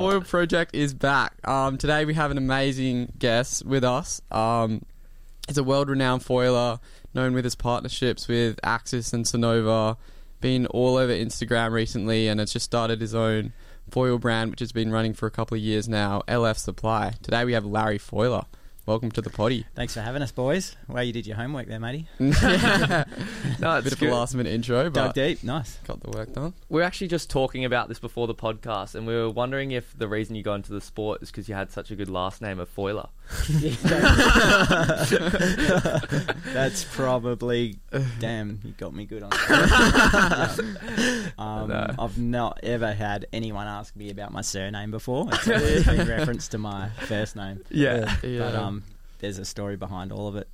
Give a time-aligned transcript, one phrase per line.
[0.00, 1.46] Foil Project is back.
[1.46, 4.22] Um, today we have an amazing guest with us.
[4.30, 4.80] Um,
[5.46, 6.80] he's a world-renowned foiler,
[7.12, 9.98] known with his partnerships with Axis and Sunova.
[10.40, 13.52] Been all over Instagram recently, and has just started his own
[13.90, 16.22] foil brand, which has been running for a couple of years now.
[16.26, 17.12] LF Supply.
[17.22, 18.46] Today we have Larry Foiler.
[18.90, 19.64] Welcome to the potty.
[19.76, 20.76] Thanks for having us, boys.
[20.88, 22.08] Well, you did your homework there, matey.
[22.18, 25.78] No, it's a it's bit of a last-minute intro, but Dug deep, nice.
[25.86, 26.54] got the work done.
[26.68, 29.96] We are actually just talking about this before the podcast, and we were wondering if
[29.96, 32.42] the reason you got into the sport is because you had such a good last
[32.42, 33.08] name of Foiler.
[36.52, 37.78] That's probably
[38.18, 38.60] damn.
[38.64, 39.30] You got me good on.
[39.30, 40.58] that.
[40.98, 41.30] Yeah.
[41.38, 41.94] um, No.
[41.98, 45.28] I've not ever had anyone ask me about my surname before.
[45.32, 47.60] It's always been reference to my first name.
[47.70, 48.16] Yeah.
[48.22, 48.79] But um,
[49.20, 50.48] there's a story behind all of it.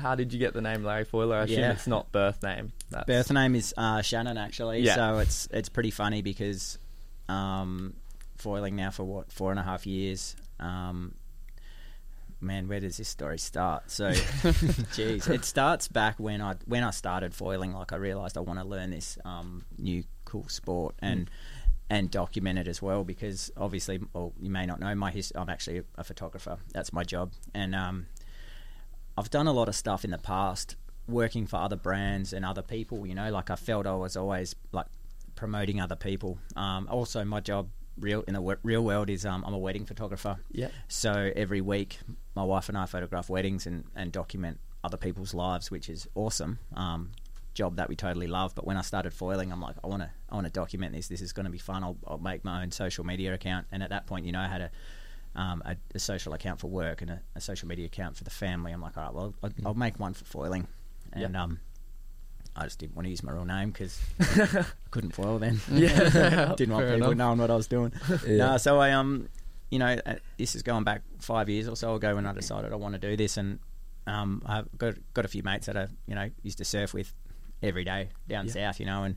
[0.00, 1.36] How did you get the name Larry Foiler?
[1.40, 1.72] I assume Yeah.
[1.72, 2.72] it's not birth name.
[2.90, 4.80] That's, Birth name is uh, Shannon, actually.
[4.80, 4.94] Yeah.
[4.96, 6.78] So it's it's pretty funny because
[7.28, 7.94] um,
[8.36, 10.34] foiling now for what four and a half years.
[10.58, 11.14] Um,
[12.40, 13.90] man, where does this story start?
[13.90, 17.72] So, jeez, it starts back when I when I started foiling.
[17.72, 21.30] Like I realised I want to learn this um, new cool sport and.
[21.92, 25.48] And document it as well because obviously, well, you may not know my his- I'm
[25.50, 26.56] actually a photographer.
[26.72, 28.06] That's my job, and um,
[29.16, 30.76] I've done a lot of stuff in the past
[31.08, 34.54] working for other brands and other people, you know, like I felt I was always
[34.72, 34.86] like
[35.34, 36.38] promoting other people.
[36.56, 39.84] Um, also, my job real in the w- real world is um, I'm a wedding
[39.84, 40.38] photographer.
[40.52, 40.68] Yeah.
[40.88, 41.98] So every week,
[42.34, 46.58] my wife and I photograph weddings and, and document other people's lives, which is awesome.
[46.74, 47.10] Um,
[47.52, 48.54] job that we totally love.
[48.54, 51.08] But when I started foiling, I'm like, I want to I want to document this.
[51.08, 51.82] This is going to be fun.
[51.82, 53.66] I'll, I'll make my own social media account.
[53.72, 54.70] And at that point, you know, I had a
[55.36, 58.30] um, a, a social account for work and a, a social media account for the
[58.30, 58.72] family.
[58.72, 60.66] I'm like, all right, well, I'll, I'll make one for foiling,
[61.12, 61.60] and um,
[62.56, 65.60] I just didn't want to use my real name because I couldn't foil then.
[65.70, 66.54] Yeah.
[66.56, 67.16] didn't want Fair people enough.
[67.16, 67.92] knowing what I was doing.
[68.26, 69.28] No, so I um,
[69.70, 72.72] you know, uh, this is going back five years or so ago when I decided
[72.72, 73.60] I want to do this, and
[74.08, 77.12] um, I've got got a few mates that I you know used to surf with
[77.62, 78.52] every day down Yeah.
[78.52, 79.16] south, you know, and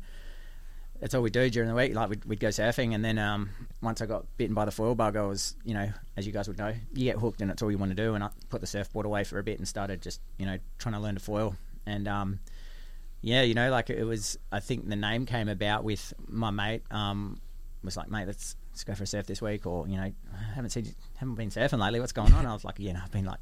[1.04, 1.94] that's all we do during the week.
[1.94, 3.50] Like we'd, we'd go surfing, and then um,
[3.82, 6.48] once I got bitten by the foil bug, I was, you know, as you guys
[6.48, 8.16] would know, you get hooked, and it's all you want to do.
[8.16, 10.94] And I put the surfboard away for a bit and started just, you know, trying
[10.94, 11.56] to learn to foil.
[11.86, 12.40] And um,
[13.22, 14.38] yeah, you know, like it was.
[14.52, 16.84] I think the name came about with my mate.
[16.90, 17.42] Um,
[17.84, 20.54] was like, mate, let's let's go for a surf this week, or you know, I
[20.56, 22.00] haven't seen, haven't been surfing lately.
[22.00, 22.46] What's going on?
[22.46, 23.40] I was like, yeah, no, I've been like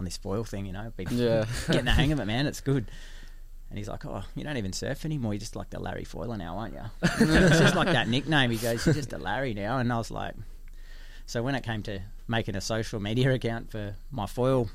[0.00, 1.44] on this foil thing, you know, been Yeah.
[1.66, 2.46] getting the hang of it, man.
[2.46, 2.86] It's good.
[3.70, 5.34] And he's like, "Oh, you don't even surf anymore.
[5.34, 8.50] You're just like the Larry Foiler now, aren't you?" it's just like that nickname.
[8.50, 10.34] He goes, "You're just a Larry now." And I was like,
[11.26, 14.70] so when it came to making a social media account for my foil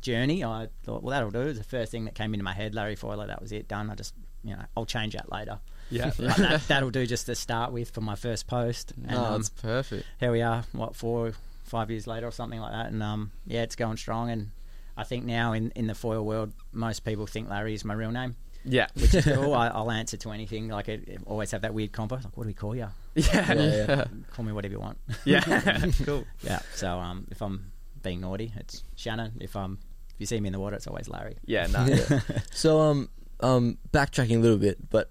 [0.00, 1.40] journey, I thought, well, that'll do.
[1.40, 3.26] It was the first thing that came into my head, Larry Foiler.
[3.26, 3.88] That was it, done.
[3.90, 4.12] I just,
[4.42, 5.60] you know, I'll change that later.
[5.90, 6.10] Yeah.
[6.18, 8.92] That, that'll do just to start with for my first post.
[8.96, 10.04] And, No, um, perfect.
[10.18, 13.62] here we are, what four, five years later or something like that, and um, yeah,
[13.62, 14.30] it's going strong.
[14.30, 14.50] And
[14.96, 18.10] I think now in, in the foil world, most people think Larry is my real
[18.12, 18.86] name, Yeah.
[18.94, 19.54] which is cool.
[19.62, 20.68] I, I'll answer to anything.
[20.68, 22.16] Like, it, it always have that weird combo.
[22.16, 22.88] Like, what do we call you?
[23.16, 23.52] Yeah.
[23.52, 24.04] Yeah.
[24.32, 24.98] Call me whatever you want.
[25.24, 25.40] Yeah.
[26.04, 26.24] cool.
[26.42, 26.60] yeah.
[26.74, 27.72] So um, if I'm
[28.02, 29.32] being naughty, it's Shannon.
[29.40, 29.78] If I'm
[30.10, 31.36] if you see me in the water, it's always Larry.
[31.44, 31.66] Yeah.
[31.66, 31.86] No.
[31.86, 32.20] Yeah.
[32.52, 33.08] so um
[33.40, 35.10] um backtracking a little bit, but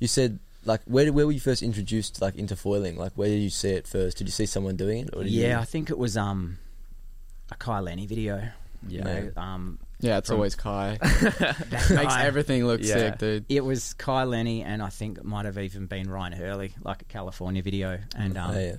[0.00, 2.96] you said like where where were you first introduced like into foiling?
[2.96, 4.18] Like where did you see it first?
[4.18, 5.10] Did you see someone doing it?
[5.14, 6.58] Or did Yeah, I think it was um
[7.50, 8.48] a Kyle Lenny video.
[8.88, 9.04] You Yeah.
[9.04, 10.96] know, um, Yeah, it's From- always Kai.
[11.02, 12.94] that Makes guy- everything look Yeah.
[12.94, 13.44] sick, dude.
[13.50, 17.02] It was Kai Lenny, and I think it might have even been Ryan Hurley, like
[17.02, 17.98] a California video.
[18.16, 18.76] And um, oh, yeah.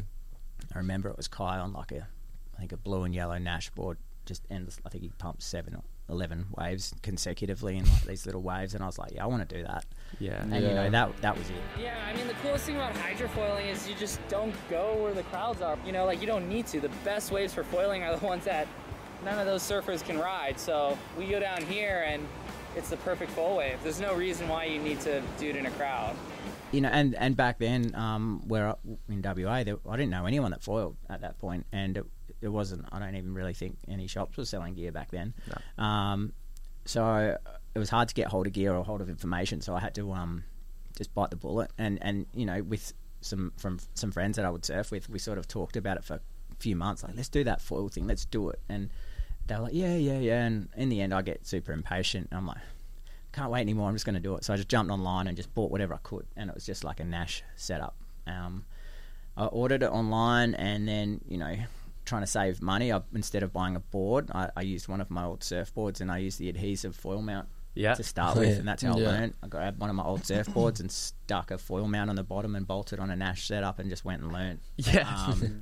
[0.74, 2.08] I remember it was Kai on like a,
[2.56, 4.80] I think a blue and yellow Nash board, just endless.
[4.86, 8.84] I think he pumped seven or eleven waves consecutively in like these little waves, and
[8.84, 9.86] I was like, yeah, I want to do that.
[10.20, 10.42] Yeah.
[10.42, 11.56] And you know that that was it.
[11.80, 15.24] Yeah, I mean, the coolest thing about hydrofoiling is you just don't go where the
[15.24, 15.78] crowds are.
[15.86, 16.80] You know, like you don't need to.
[16.80, 18.68] The best waves for foiling are the ones that
[19.24, 20.60] none of those surfers can ride.
[20.60, 22.28] So we go down here and
[22.76, 23.78] it's the perfect foil wave.
[23.84, 26.16] There's no reason why you need to do it in a crowd.
[26.72, 28.76] You know, and and back then, um, where
[29.10, 32.06] in WA, there, I didn't know anyone that foiled at that point, and it,
[32.42, 32.86] it wasn't.
[32.92, 35.34] I don't even really think any shops were selling gear back then.
[35.78, 36.32] Um,
[36.86, 37.38] so
[37.76, 39.60] it was hard to get hold of gear or hold of information.
[39.60, 40.46] So I had to um,
[40.98, 44.50] just bite the bullet, and and you know, with some from some friends that I
[44.50, 46.22] would surf with, we sort of talked about it for a
[46.62, 48.60] few months, like let's do that foil thing, let's do it.
[48.70, 48.90] And
[49.54, 50.44] they were like, yeah, yeah, yeah.
[50.46, 52.28] And in the end, I get super impatient.
[52.32, 52.58] And I'm like,
[53.34, 53.88] can't wait anymore.
[53.88, 54.44] I'm just going to do it.
[54.44, 56.84] So I just jumped online and just bought whatever I could, and it was just
[56.84, 57.96] like a Nash setup.
[58.28, 58.66] Um,
[59.38, 61.56] I ordered it online, and then you know,
[62.06, 65.10] trying to save money, I, instead of buying a board, I, I used one of
[65.10, 67.94] my old surfboards, and I used the adhesive foil mount Yeah.
[67.94, 69.08] to start with, and that's how Yeah.
[69.08, 69.34] I learned.
[69.42, 72.56] I grabbed one of my old surfboards and stuck a foil mount on the bottom
[72.56, 74.60] and bolted on a Nash setup, and just went and learned.
[74.76, 75.08] Yeah.
[75.28, 75.62] Um,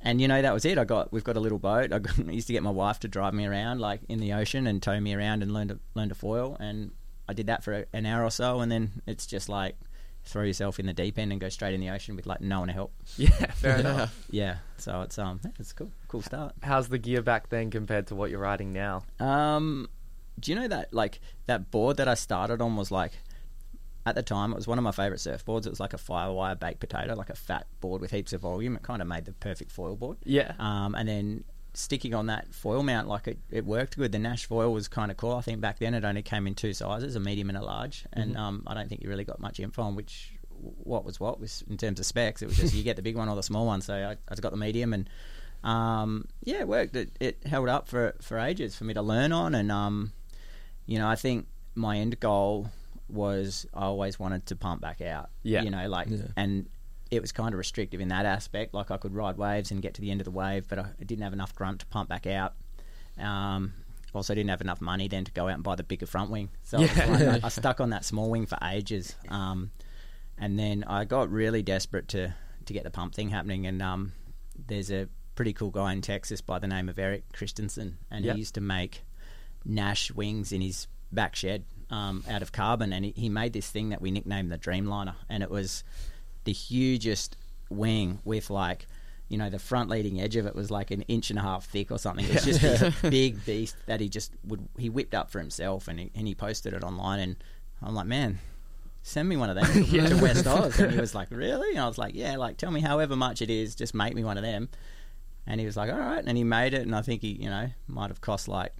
[0.00, 0.78] And you know that was it.
[0.78, 1.92] I got we've got a little boat.
[1.92, 4.32] I, got, I used to get my wife to drive me around like in the
[4.32, 6.56] ocean and tow me around and learn to learn to foil.
[6.60, 6.92] And
[7.28, 9.76] I did that for an hour or so, and then it's just like
[10.24, 12.60] throw yourself in the deep end and go straight in the ocean with like no
[12.60, 12.92] one to help.
[13.16, 14.26] yeah, fair enough.
[14.30, 16.54] Yeah, so it's um it's cool, cool start.
[16.62, 19.04] How's the gear back then compared to what you're riding now?
[19.20, 19.88] Um,
[20.38, 23.12] do you know that like that board that I started on was like
[24.06, 25.66] at the time it was one of my favorite surfboards.
[25.66, 28.76] It was like a firewire baked potato, like a fat board with heaps of volume.
[28.76, 30.18] It kind of made the perfect foil board.
[30.24, 30.52] Yeah.
[30.60, 31.44] Um, and then
[31.74, 34.12] sticking on that foil mount, like it, it worked good.
[34.12, 35.34] The Nash foil was kind of cool.
[35.34, 38.06] I think back then it only came in two sizes, a medium and a large.
[38.12, 41.40] And um, I don't think you really got much info on which what was what
[41.40, 42.42] was in terms of specs.
[42.42, 43.80] It was just you get the big one or the small one.
[43.80, 45.10] So I, I got the medium and
[45.64, 46.94] um, yeah, it worked.
[46.94, 49.56] It, it held up for for ages for me to learn on.
[49.56, 50.12] And um,
[50.86, 52.70] you know, I think my end goal
[53.08, 55.30] was I always wanted to pump back out.
[55.42, 55.62] Yeah.
[55.62, 56.18] You know, like Yeah.
[56.36, 56.68] and
[57.10, 58.74] it was kind of restrictive in that aspect.
[58.74, 60.86] Like I could ride waves and get to the end of the wave, but I
[61.04, 62.54] didn't have enough grunt to pump back out.
[63.18, 63.72] Um,
[64.14, 66.48] also, didn't have enough money then to go out and buy the bigger front wing.
[66.64, 67.10] So I, was like-
[67.44, 69.14] I, I stuck on that small wing for ages.
[69.28, 69.70] Um,
[70.38, 72.34] and then I got really desperate to
[72.66, 73.66] to get the pump thing happening.
[73.66, 74.12] And um,
[74.66, 75.06] there's a
[75.36, 78.34] pretty cool guy in Texas by the name of Eric Christensen, and Yep.
[78.34, 79.02] he used to make
[79.64, 83.68] Nash wings in his back shed um, out of carbon, and he, he made this
[83.68, 85.84] thing that we nicknamed the Dreamliner, and it was
[86.44, 87.36] the hugest
[87.70, 88.86] wing with like.
[89.28, 91.66] You know, the front leading edge of it was like an inch and a half
[91.66, 92.24] thick or something.
[92.24, 95.88] It was just this big beast that he just would he whipped up for himself,
[95.88, 97.18] and he, and he posted it online.
[97.18, 97.36] And
[97.82, 98.38] I'm like, man,
[99.06, 100.78] send me one of them to West Oz.
[100.80, 101.70] And he was like, really?
[101.70, 104.24] And I was like, yeah, like tell me however much it is, just make me
[104.24, 104.68] one of them.
[105.46, 106.24] And he was like, all right.
[106.24, 108.72] And he made it, and I think he, you know, might have cost like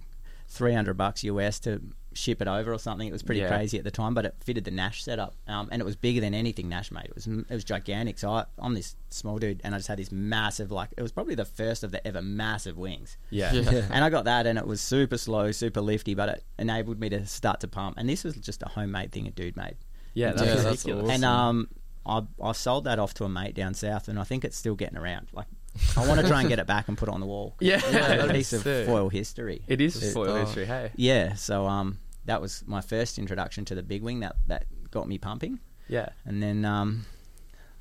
[0.49, 1.81] 300 bucks US to
[2.17, 3.07] ship it over or something.
[3.07, 3.47] It was pretty Yeah.
[3.49, 6.19] crazy at the time, but it fitted the Nash setup, um, and it was bigger
[6.19, 7.05] than anything Nash made.
[7.05, 8.19] It was it was gigantic.
[8.19, 11.11] So I, I'm this small dude, and I just had this massive, like it was
[11.11, 13.17] probably the first of the ever massive wings.
[13.29, 13.53] Yeah.
[13.67, 13.85] Yeah.
[13.91, 17.09] And I got that, and it was super slow, super lifty, but it enabled me
[17.09, 17.97] to start to pump.
[17.97, 19.75] And this was just a homemade thing a dude made.
[20.13, 21.03] Yeah, that's Yeah, that's ridiculous.
[21.03, 21.11] awesome.
[21.11, 21.67] And um,
[22.05, 24.75] I I sold that off to a mate down south, and I think it's still
[24.75, 25.27] getting around.
[25.33, 25.47] Like,
[25.95, 27.55] I want to try and get it back and put it on the wall.
[27.61, 28.87] Yeah, yeah a piece of sick.
[28.87, 29.61] foil history.
[29.67, 30.45] It is foil oh.
[30.45, 30.91] history, hey?
[30.95, 35.07] Yeah, so um, that was my first introduction to the big wing that that got
[35.07, 35.59] me pumping,
[35.89, 36.09] Yeah.
[36.25, 37.05] and then um,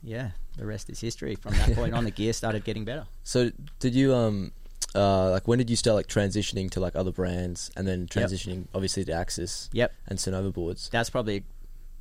[0.02, 1.34] yeah, the rest is history.
[1.37, 3.06] From that point on, the gear started getting better.
[3.25, 3.50] So
[3.81, 4.52] did you um
[4.94, 8.66] uh like when did you start like transitioning to like other brands and then transitioning
[8.75, 10.88] obviously to Axis Yep, and Sunova boards?
[10.90, 11.43] that's probably a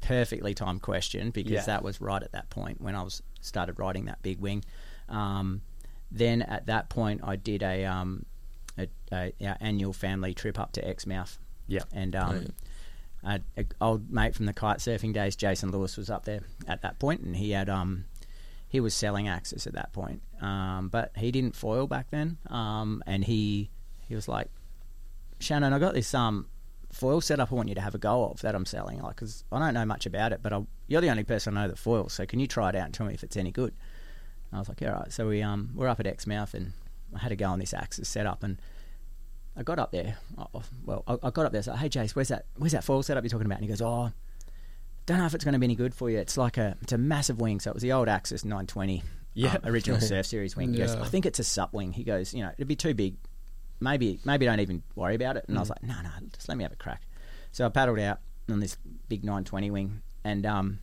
[0.06, 1.65] perfectly timed question because Yeah.
[1.65, 4.63] that was right at that point when I was started riding that big wing.
[5.09, 5.62] Um,
[6.12, 8.25] then at that point, I did a, um,
[8.77, 11.84] a, a our annual family trip up to Exmouth, Yeah.
[11.94, 12.46] and um,
[13.24, 16.82] a, a old mate from the kite surfing days, Jason Lewis, was up there at
[16.82, 18.06] that point, and he had um,
[18.68, 23.04] he was selling Axis at that point, um, but he didn't foil back then, um,
[23.08, 23.70] and he
[24.07, 24.50] he was like,
[25.40, 26.48] Shannon, I got this um
[26.92, 29.44] foil setup I want you to have a go of that I'm selling, like, because
[29.52, 31.78] I don't know much about it, but I, you're the only person I know that
[31.78, 33.74] foils, so can you try it out and tell me if it's any good?
[34.52, 35.12] And I was like, all right.
[35.12, 36.74] So we um we're up at Exmouth, and
[37.16, 38.60] I had to go on this Axis setup, and
[39.57, 40.18] I got up there.
[40.38, 41.64] Oh, well, I, I got up there.
[41.64, 42.45] So, hey, Jace, where's that?
[42.57, 43.59] Where's that foil setup you're talking about?
[43.59, 44.12] And he goes, oh,
[45.06, 46.18] don't know if it's going to be any good for you.
[46.18, 47.59] It's like a, it's a massive wing.
[47.59, 49.54] So it was the old Axis 920, Yeah.
[49.56, 50.74] um, original Surf Series wing.
[50.74, 51.94] He goes, I think it's a sup wing.
[51.94, 53.16] He goes, you know, it'd be too big.
[53.80, 55.45] Maybe, maybe don't even worry about it.
[55.47, 57.02] And I was like, no, no, just let me have a crack.
[57.52, 58.19] So I paddled out
[58.50, 58.78] on this
[59.09, 60.80] big 920 wing, and um,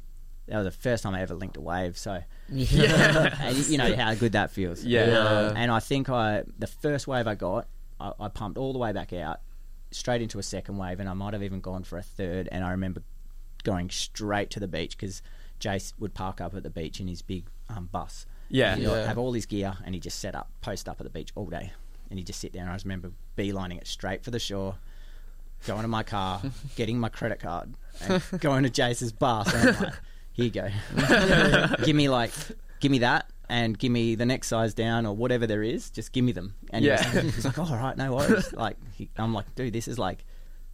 [0.46, 1.96] that was the first time I ever linked a wave.
[1.98, 3.34] So Yeah.
[3.40, 4.84] and you know how good that feels.
[4.84, 5.02] Yeah.
[5.18, 7.66] Um, and I think I the first wave I got,
[8.02, 9.40] I, I pumped all the way back out,
[9.90, 12.48] straight into a second wave, and I might have even gone for a third.
[12.52, 13.02] And I remember
[13.64, 15.22] going straight to the beach because
[15.60, 18.26] Jace would park up at the beach in his big um, bus.
[18.48, 18.74] Yeah.
[18.76, 19.06] He'd Yeah.
[19.06, 21.46] have all his gear, and he just set up, post up at the beach all
[21.46, 21.72] day,
[22.10, 22.62] and he'd just sit there.
[22.62, 24.76] And I just remember beelining it straight for the shore.
[25.66, 26.42] Going to my car,
[26.76, 29.54] getting my credit card, and going to Jace's bus.
[29.54, 29.94] And I'm like,
[30.32, 30.68] here you go.
[31.84, 32.32] give me like,
[32.80, 35.90] give me that, and give me the next size down or whatever there is.
[35.90, 36.54] Just give me them.
[36.70, 37.02] And Yeah.
[37.02, 38.52] he was, he's like, oh, all right, no worries.
[38.56, 40.24] Like, he, I'm like, dude, this is like,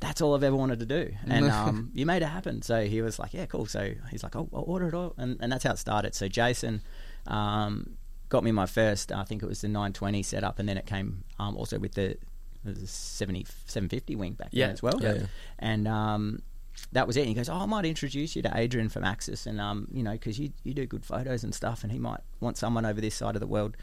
[0.01, 2.63] that's all I've ever wanted to do, and um, you made it happen.
[2.63, 3.67] So he was like, yeah, cool.
[3.67, 6.15] So he's like, oh, I'll order it all, and, and that's how it started.
[6.15, 6.83] So Jason,
[7.27, 7.97] um,
[8.29, 9.11] got me my first.
[9.11, 12.17] I think it was the 920 setup, and then it came um, also with the,
[12.65, 14.67] the 70 750 wing back Yeah.
[14.67, 15.01] then as well.
[15.03, 15.27] Yeah, yeah.
[15.59, 16.43] And um,
[16.93, 17.21] that was it.
[17.21, 20.03] And he goes, "Oh, I might introduce you to Adrian from Axis, and um, you
[20.03, 23.01] know, because you you do good photos and stuff, and he might want someone over
[23.01, 23.77] this side of the world."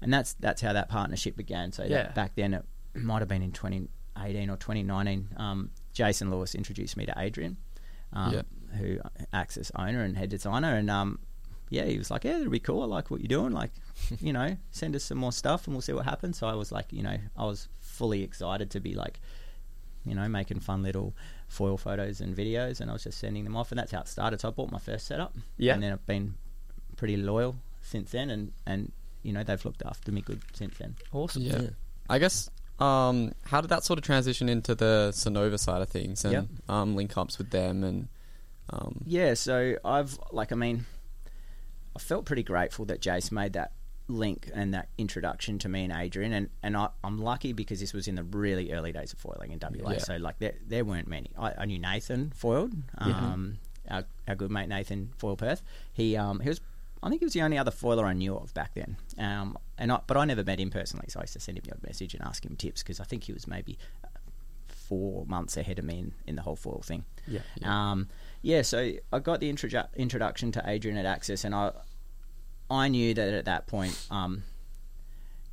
[0.00, 1.72] And that's that's how that partnership began.
[1.72, 2.10] So Yeah.
[2.12, 5.28] back then it might have been in 2018 or 2019.
[5.36, 7.56] Um, Jason Lewis introduced me to Adrian,
[8.12, 8.42] um, Yeah.
[8.78, 8.98] who
[9.32, 11.18] Axis owner and head designer, and um,
[11.70, 12.82] yeah, he was like, "Yeah, it'll be cool.
[12.82, 13.52] I like what you're doing.
[13.52, 13.70] Like,
[14.20, 16.72] you know, send us some more stuff, and we'll see what happens." So I was
[16.72, 19.20] like, you know, I was fully excited to be like,
[20.04, 21.14] you know, making fun little
[21.48, 24.08] foil photos and videos, and I was just sending them off, and that's how it
[24.08, 24.40] started.
[24.40, 25.74] So I bought my first setup, Yeah.
[25.74, 26.34] and then I've been
[26.96, 28.92] pretty loyal since then, and and
[29.22, 30.96] you know they've looked after me good since then.
[31.12, 31.42] Awesome.
[31.42, 31.60] Yeah.
[31.62, 31.70] Yeah.
[32.10, 32.50] I guess.
[32.78, 36.46] Um, how did that sort of transition into the Sunova side of things and Yep.
[36.68, 38.08] um, link ups with them and
[38.70, 40.86] um, Yeah, so I've like I mean,
[41.94, 43.72] I felt pretty grateful that Jace made that
[44.12, 47.92] link and that introduction to me and Adrian, and and I, I'm lucky because this
[47.92, 49.92] was in the really early days of foiling in WA.
[49.92, 49.98] Yeah.
[49.98, 51.30] So like there there weren't many.
[51.38, 53.58] I, I knew Nathan foiled, um,
[53.90, 55.62] our, our good mate Nathan foil Perth.
[55.92, 56.60] He um he was.
[57.04, 59.90] I think he was the only other foiler I knew of back then, um, and
[59.90, 61.06] I, but I never met him personally.
[61.08, 63.24] So I used to send him odd message and ask him tips because I think
[63.24, 64.08] he was maybe uh,
[64.68, 67.04] four months ahead of me in, in the whole foil thing.
[67.26, 67.40] Yeah.
[67.64, 68.08] Um,
[68.40, 71.72] yeah, so I got the introdu- introduction to Adrian at Axis, and I
[72.72, 74.42] I knew that at that point um,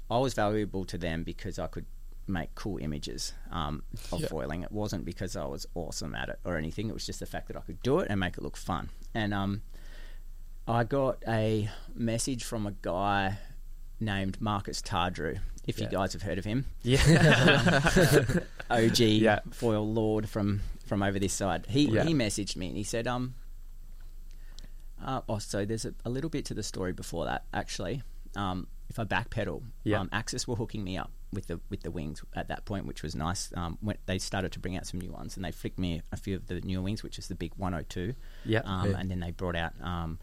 [0.10, 1.86] I was valuable to them because I could
[2.28, 4.28] make cool images um, of Yeah.
[4.28, 4.64] foiling.
[4.64, 6.88] It wasn't because I was awesome at it or anything.
[6.90, 8.90] It was just the fact that I could do it and make it look fun.
[9.14, 9.62] And um,
[10.68, 13.38] I got a message from a guy
[14.00, 15.40] named Marcus Tardrew.
[15.68, 15.86] If Yeah.
[15.86, 17.02] you guys have heard of him, Yeah.
[18.72, 19.40] OG Yeah.
[19.52, 21.66] foil lord from from over this side.
[21.68, 23.36] He he messaged me and he said, um,
[25.04, 28.04] uh, oh, so there's a, a little bit to the story before that actually.
[28.36, 30.00] Um, if I backpedal, Yeah.
[30.00, 33.04] um, Axis were hooking me up with the with the wings at that point, which
[33.04, 33.52] was nice.
[33.56, 36.18] Um, when they started to bring out some new ones, and they flicked me a
[36.18, 38.14] few of the newer wings, which is the big 102.
[38.46, 38.62] Yeah.
[38.66, 38.98] Um, Yeah.
[39.00, 40.20] And then they brought out, um,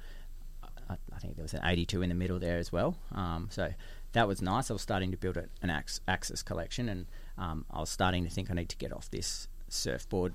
[0.90, 2.96] I, I think there was an 82 in the middle there as well.
[3.12, 3.72] Um, so
[4.12, 4.70] that was nice.
[4.70, 7.06] I was starting to build an Ax- Axis collection, and
[7.38, 10.34] um, I was starting to think I need to get off this surfboard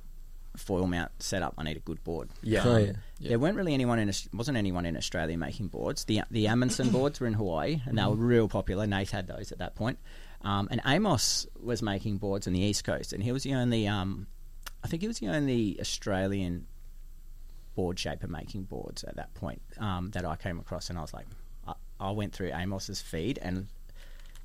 [0.58, 1.54] foil mount setup.
[1.58, 2.30] I need a good board.
[2.44, 2.64] Yeah.
[2.66, 2.92] Oh, Um, yeah.
[3.20, 3.30] Yeah.
[3.30, 6.06] There weren't really anyone in wasn't anyone in Australia making boards.
[6.06, 8.86] The the Amundsen boards were in Hawaii and they were real popular.
[8.88, 10.00] Nate had those at that point.
[10.44, 13.88] Um, and Amos was making boards on the east coast, and he was the only
[13.88, 14.26] um,
[14.84, 16.66] I think he was the only Australian
[17.76, 21.14] board shaper making boards at that point um, that I came across, and I was
[21.14, 21.28] like,
[21.68, 23.68] I, I went through Amos's feed and.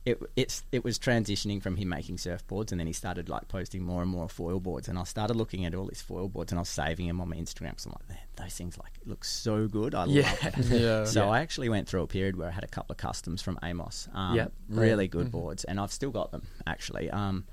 [0.07, 3.83] It, it's it was transitioning from him making surfboards, and then he started like posting
[3.83, 6.59] more and more foil boards, and I started looking at all his foil boards, and
[6.59, 7.79] I was saving them on my Instagram.
[7.81, 9.97] So I'm like, man, those things like look so good.
[9.97, 10.31] I Yeah.
[10.45, 10.67] love it.
[10.81, 11.31] yeah, So Yeah.
[11.31, 14.09] I actually went through a period where I had a couple of customs from Amos.
[14.15, 14.53] Um, Yep.
[14.69, 17.11] Really good boards, and I've still got them actually.
[17.11, 17.45] Um,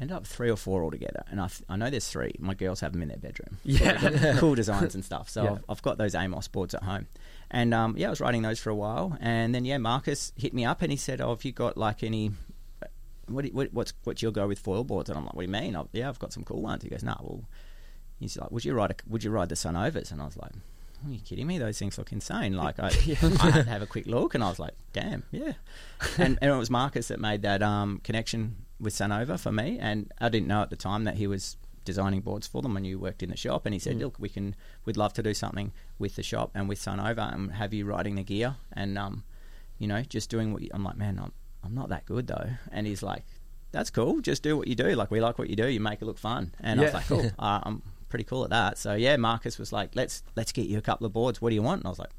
[0.00, 2.32] ended up three or four altogether, and I, th- I know there's three.
[2.38, 3.58] My girls have them in their bedroom.
[3.64, 4.38] Yeah.
[4.38, 5.28] cool designs and stuff.
[5.28, 5.46] So.
[5.46, 7.06] I've, I've got those Amos boards at home,
[7.50, 10.54] and um, yeah, I was writing those for a while, and then yeah, Marcus hit
[10.54, 12.32] me up and he said, "Oh, have you got like any?"
[13.26, 15.08] What, what what's what's your go with foil boards?
[15.08, 15.76] And I'm like, what do you mean?
[15.76, 16.82] i yeah, I've got some cool ones.
[16.82, 17.44] He goes, nah, well,
[18.18, 20.10] he's like, would you ride a, would you ride the Sunovas?
[20.10, 20.50] And I was like,
[21.06, 21.58] are you kidding me?
[21.58, 22.54] Those things look insane.
[22.54, 25.52] Like I, I had to have a quick look, and I was like, damn, yeah.
[26.18, 30.12] And, and it was Marcus that made that um, connection with Sunova for me, and
[30.20, 31.56] I didn't know at the time that he was
[31.90, 32.76] designing boards for them.
[32.76, 34.54] I you worked in the shop, and he said, look, we can,
[34.84, 38.14] we'd love to do something with the shop and with Sunova, and have you riding
[38.14, 39.24] the gear, and um,
[39.78, 41.32] you know, just doing what you, I'm like, man, I'm,
[41.64, 42.50] I'm not that good though.
[42.70, 43.24] And he's like,
[43.72, 44.20] that's cool.
[44.20, 44.90] Just do what you do.
[44.94, 45.66] Like we like what you do.
[45.68, 46.52] You make it look fun.
[46.60, 47.26] And I was like, cool.
[47.38, 48.78] uh, I'm pretty cool at that.
[48.78, 51.40] So yeah, Marcus was like, let's let's get you a couple of boards.
[51.40, 51.80] What do you want?
[51.80, 52.10] And I was like,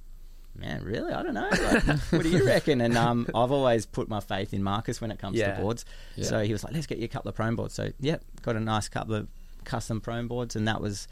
[0.55, 1.11] man, really?
[1.13, 1.49] I don't know.
[1.49, 2.81] Like, what do you reckon?
[2.81, 5.55] And um, I've always put my faith in Marcus when it comes Yeah.
[5.55, 5.85] to boards.
[6.15, 6.25] Yeah.
[6.25, 7.73] So he was like, let's get you a couple of prone boards.
[7.73, 9.27] So yep, got a nice couple of
[9.65, 11.07] custom prone boards, and that was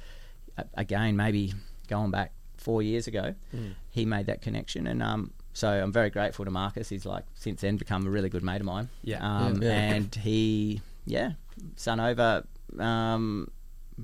[0.76, 1.54] again maybe
[1.88, 3.36] going back four years ago.
[3.90, 6.90] He made that connection, and um, so I'm very grateful to Marcus.
[6.90, 8.90] He's like since then become a really good mate of mine.
[9.04, 9.20] Yeah.
[9.26, 9.70] Um, Yeah.
[9.72, 11.32] and he, yeah,
[11.76, 12.46] Sunova,
[12.80, 13.50] um,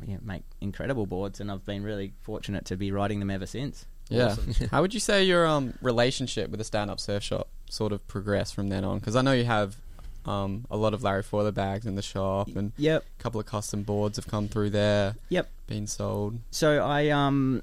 [0.06, 3.86] yeah, make incredible boards, and I've been really fortunate to be riding them ever since.
[4.10, 4.36] Yeah.
[4.72, 8.08] How would you say your um, relationship with the stand up surf shop sort of
[8.08, 9.00] progressed from then on?
[9.00, 9.78] Because I know you have
[10.26, 13.46] um, a lot of Larry Foiler bags in the shop and Yep, a couple of
[13.46, 15.50] custom boards have come through there, yep.
[15.68, 16.40] being sold.
[16.52, 17.62] So I um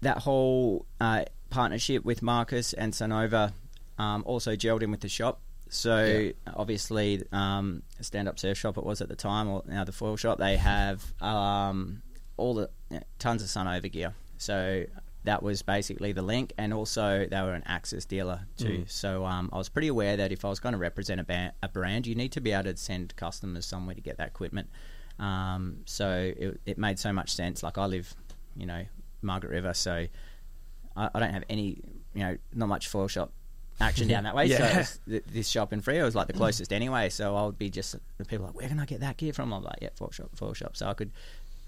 [0.00, 3.52] that whole uh, partnership with Marcus and Sunova
[3.98, 5.40] um, also gelled in with the shop.
[5.68, 6.32] So Yeah.
[6.54, 10.16] obviously, um, stand up surf shop it was at the time, or now the foil
[10.16, 10.38] shop.
[10.38, 12.02] They have um,
[12.36, 14.14] all the yeah, tons of Sunova gear.
[14.38, 14.84] So
[15.24, 18.84] that was basically the link, and also they were an Axis dealer too.
[18.88, 21.52] So um, I was pretty aware that if I was going to represent a, ba-
[21.62, 24.68] a brand, you need to be able to send customers somewhere to get that equipment.
[25.18, 27.62] Um, so it, it made so much sense.
[27.62, 28.12] Like I live,
[28.56, 28.84] you know,
[29.22, 30.06] Margaret River, so
[30.96, 31.78] I, I don't have any,
[32.14, 33.30] you know, not much foil shop
[33.80, 34.48] action down that way.
[34.48, 34.66] So Yeah.
[34.70, 37.08] it's- th- this shop in Freo was like the closest anyway.
[37.10, 39.52] So I would be just the people like, where can I get that gear from?
[39.52, 40.76] I'm like, yeah, foil shop, foil shop.
[40.76, 41.12] So I could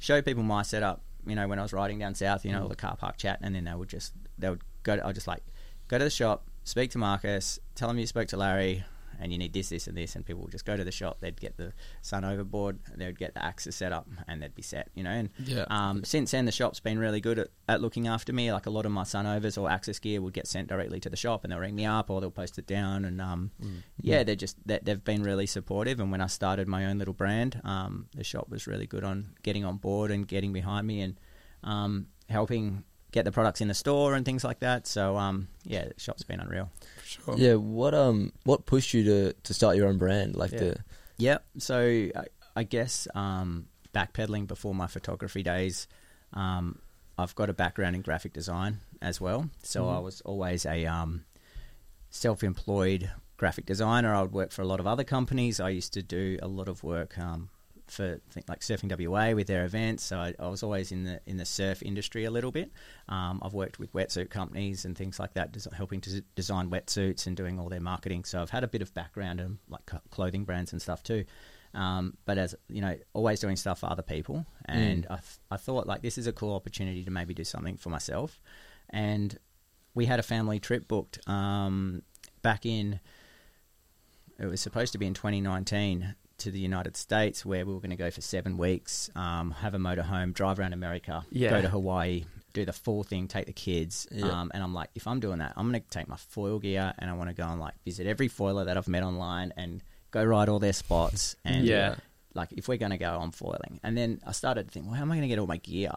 [0.00, 1.02] show people my setup.
[1.26, 2.70] You know, when I was riding down south, you know, all mm.
[2.70, 4.96] the car park chat, and then they would just they would go.
[4.96, 5.42] To, I just like
[5.88, 8.84] go to the shop, speak to Marcus, tell him you spoke to Larry,
[9.20, 11.18] and you need this, this, and this, and people would just go to the shop.
[11.20, 14.62] They'd get the Sunova board, they would get the Axis set up, and they'd be
[14.62, 14.90] set.
[14.94, 15.64] You know, and Yeah.
[15.68, 18.52] um, since then, the shop's been really good at, at looking after me.
[18.52, 21.16] Like a lot of my Sunovas or Axis gear would get sent directly to the
[21.16, 23.04] shop, and they'll ring me up or they'll post it down.
[23.04, 23.50] And um,
[24.00, 26.00] yeah, they're just they, they've been really supportive.
[26.00, 29.30] And when I started my own little brand, um, the shop was really good on
[29.42, 31.18] getting on board and getting behind me and
[31.62, 34.86] um, helping get the products in the store and things like that.
[34.88, 36.70] So um, yeah, the shop's been unreal.
[37.24, 37.36] Sure.
[37.36, 40.36] Yeah, what um, what pushed you to, to start your own brand?
[40.36, 40.58] Like Yeah.
[40.58, 40.76] the
[41.16, 41.38] yeah.
[41.58, 42.24] So I,
[42.56, 45.86] I guess um, backpedaling before my photography days,
[46.32, 46.78] um,
[47.16, 49.50] I've got a background in graphic design as well.
[49.62, 51.24] So I was always a um,
[52.10, 54.14] self-employed graphic designer.
[54.14, 55.60] I would work for a lot of other companies.
[55.60, 57.50] I used to do a lot of work um,
[57.86, 60.04] for think like Surfing WA with their events.
[60.04, 62.72] So I, I was always in the in the surf industry a little bit.
[63.08, 67.26] Um, I've worked with wetsuit companies and things like that, des- helping to design wetsuits
[67.26, 68.24] and doing all their marketing.
[68.24, 71.24] So I've had a bit of background in like clothing brands and stuff too.
[71.74, 75.56] Um, but as you know, always doing stuff for other people, and I, th- I
[75.56, 78.40] thought like this is a cool opportunity to maybe do something for myself.
[78.90, 79.38] And
[79.94, 82.02] we had a family trip booked um,
[82.42, 83.00] back in.
[84.38, 87.90] It was supposed to be in 2019 to the United States, where we were going
[87.90, 91.50] to go for seven weeks, um, have a motorhome, drive around America, Yeah.
[91.50, 94.06] go to Hawaii, do the full thing, take the kids.
[94.12, 94.26] Yeah.
[94.26, 96.92] Um, and I'm like, if I'm doing that, I'm going to take my foil gear
[96.98, 99.82] and I want to go and like visit every foiler that I've met online and
[100.12, 101.34] go ride all their spots.
[101.44, 101.96] And Yeah.
[102.34, 103.80] like if we're going to go, I'm foiling.
[103.82, 105.56] And then I started to think, well, how am I going to get all my
[105.56, 105.92] gear,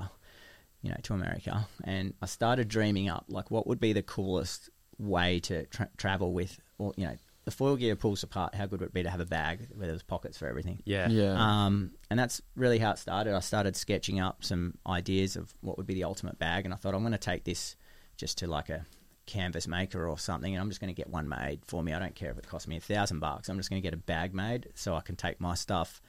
[0.82, 1.68] you know, to America?
[1.84, 6.34] And I started dreaming up like what would be the coolest way to tra- travel
[6.34, 8.54] with, or you know, the foil gear pulls apart.
[8.56, 10.84] How good would it be to have a bag where there's pockets for everything?
[10.84, 11.08] Yeah.
[11.08, 11.34] Yeah.
[11.38, 13.34] Um, and that's really how it started.
[13.34, 16.78] I started sketching up some ideas of what would be the ultimate bag, and I
[16.78, 17.78] thought I'm going to take this
[18.18, 18.86] just to like a
[19.28, 21.94] canvas maker or something, and I'm just going to get one made for me.
[21.94, 23.48] I don't care if it costs me a thousand bucks.
[23.48, 26.02] I'm just going to get a bag made so I can take my stuff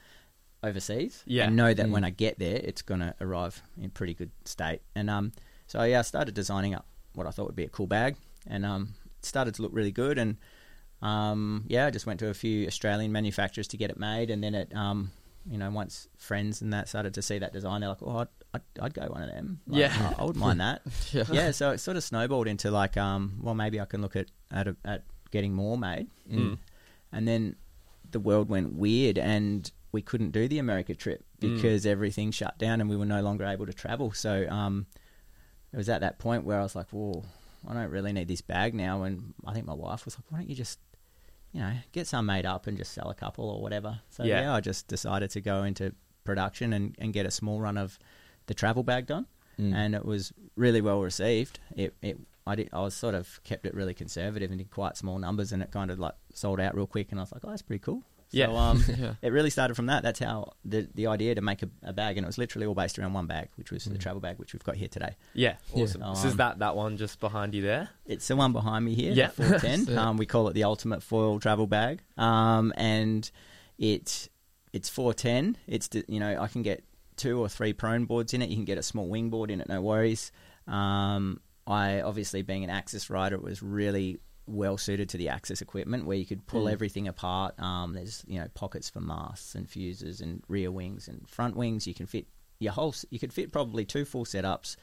[0.64, 1.44] overseas Yeah.
[1.46, 4.80] and know that when I get there, it's going to arrive in pretty good state.
[4.96, 5.30] And um,
[5.68, 8.66] so yeah, I started designing up what I thought would be a cool bag, and
[8.66, 10.18] um, it started to look really good.
[10.18, 10.36] And
[11.02, 14.42] um, yeah, I just went to a few Australian manufacturers to get it made, and
[14.42, 15.10] then it, um,
[15.50, 18.28] you know, once friends and that started to see that design, they're like, "Oh, I'd,
[18.54, 20.12] I'd, I'd go one of them." Like, Yeah.
[20.18, 20.82] I, I wouldn't mind that.
[21.12, 21.24] yeah.
[21.30, 24.26] yeah, so it sort of snowballed into like, um, well, maybe I can look at
[24.50, 26.58] at, a, at getting more made, Mm.
[27.12, 27.56] and then
[28.10, 31.54] the world went weird, and we couldn't do the America trip Mm.
[31.54, 34.10] because everything shut down, and we were no longer able to travel.
[34.12, 34.86] So um,
[35.72, 37.22] it was at that point where I was like, "Whoa,
[37.68, 40.38] I don't really need this bag now." And I think my wife was like, "Why
[40.38, 40.80] don't you just,
[41.58, 44.40] you know, get some made up and just sell a couple or whatever?" So Yeah.
[44.42, 45.92] yeah, I just decided to go into
[46.24, 47.98] production and, and get a small run of
[48.46, 49.26] the travel bag done,
[49.58, 49.74] Mm.
[49.74, 51.58] and it was really well received.
[51.76, 54.96] It, it I did I was sort of kept it really conservative and did quite
[54.96, 57.44] small numbers, and it kind of like sold out real quick, and I was like,
[57.44, 58.46] "Oh, that's pretty cool." Yeah.
[58.46, 59.14] So, um, Yeah.
[59.22, 60.02] it really started from that.
[60.02, 62.74] That's how the the idea to make a, a bag, and it was literally all
[62.74, 65.16] based around one bag, which was the travel bag, which we've got here today.
[65.34, 65.56] Yeah.
[65.74, 65.84] Yeah.
[65.84, 66.02] Awesome.
[66.02, 67.88] Um, so is that that one just behind you there?
[68.06, 69.28] It's the one behind me here, Yeah.
[69.28, 69.86] 410.
[69.86, 69.96] Sick.
[69.98, 73.30] um, we call it the ultimate foil travel bag, um, and
[73.78, 74.28] it
[74.72, 75.56] it's 410.
[75.66, 76.84] It's you know I can get
[77.16, 78.48] two or three prone boards in it.
[78.48, 80.30] You can get a small wing board in it, no worries.
[80.66, 85.60] Um, I obviously being an Axis rider, it was really well suited to the Axis
[85.62, 86.72] equipment where you could pull Mm.
[86.72, 87.58] everything apart.
[87.60, 91.86] Um, there's you know pockets for masts and fuses and rear wings and front wings.
[91.86, 92.26] You can fit
[92.58, 92.94] your whole.
[93.10, 94.76] You could fit probably two full setups,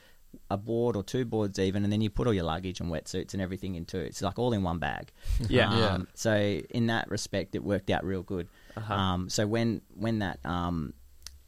[0.51, 3.34] a board or two boards even, and then you put all your luggage and wetsuits
[3.34, 4.08] and everything into it.
[4.08, 5.12] It's like all in one bag.
[5.49, 5.69] Yeah.
[5.69, 5.97] Um, Yeah.
[6.13, 6.36] So
[6.69, 8.47] in that respect, it worked out real good.
[8.78, 8.93] Uh-huh.
[8.93, 10.93] Um, so when when that um,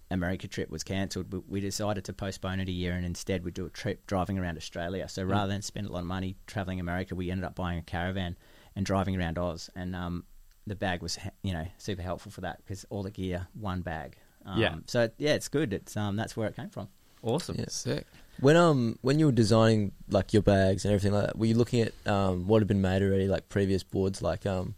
[0.09, 3.51] America trip was cancelled, we- we decided to postpone it a year and instead we
[3.51, 5.07] do a trip driving around Australia.
[5.09, 7.83] So rather than spend a lot of money traveling America, we ended up buying a
[7.83, 8.37] caravan
[8.75, 9.69] and driving around Oz.
[9.75, 10.23] And um,
[10.65, 14.17] the bag was you know super helpful for that because all the gear one bag.
[14.45, 14.75] Um, Yeah.
[14.85, 15.73] So yeah, it's good.
[15.73, 16.87] It's um that's where it came from.
[17.21, 17.55] Awesome.
[17.59, 17.65] Yeah.
[17.69, 18.05] Sick.
[18.39, 21.55] When um when you were designing like your bags and everything like that, were you
[21.55, 24.75] looking at um what had been made already, like previous boards, like um,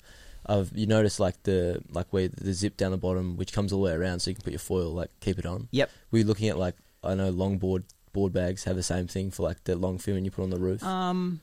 [0.50, 3.80] of you noticed like the like where the zip down the bottom, which comes all
[3.82, 5.68] the way around, so you can put your foil like keep it on.
[5.72, 5.90] Yep.
[6.12, 9.32] Were you looking at like I know longboard board board bags have the same thing
[9.32, 10.84] for like the long film you put on the roof?
[10.84, 11.40] Um,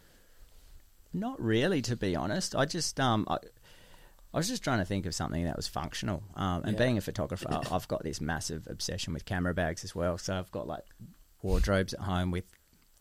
[1.14, 2.54] not really, to be honest.
[2.56, 3.36] I just um, I,
[4.34, 6.22] I was just trying to think of something that was functional.
[6.34, 6.78] Um, and Yeah.
[6.84, 10.18] being a photographer, I've got this massive obsession with camera bags as well.
[10.18, 10.84] So I've got like
[11.42, 12.44] wardrobes at home with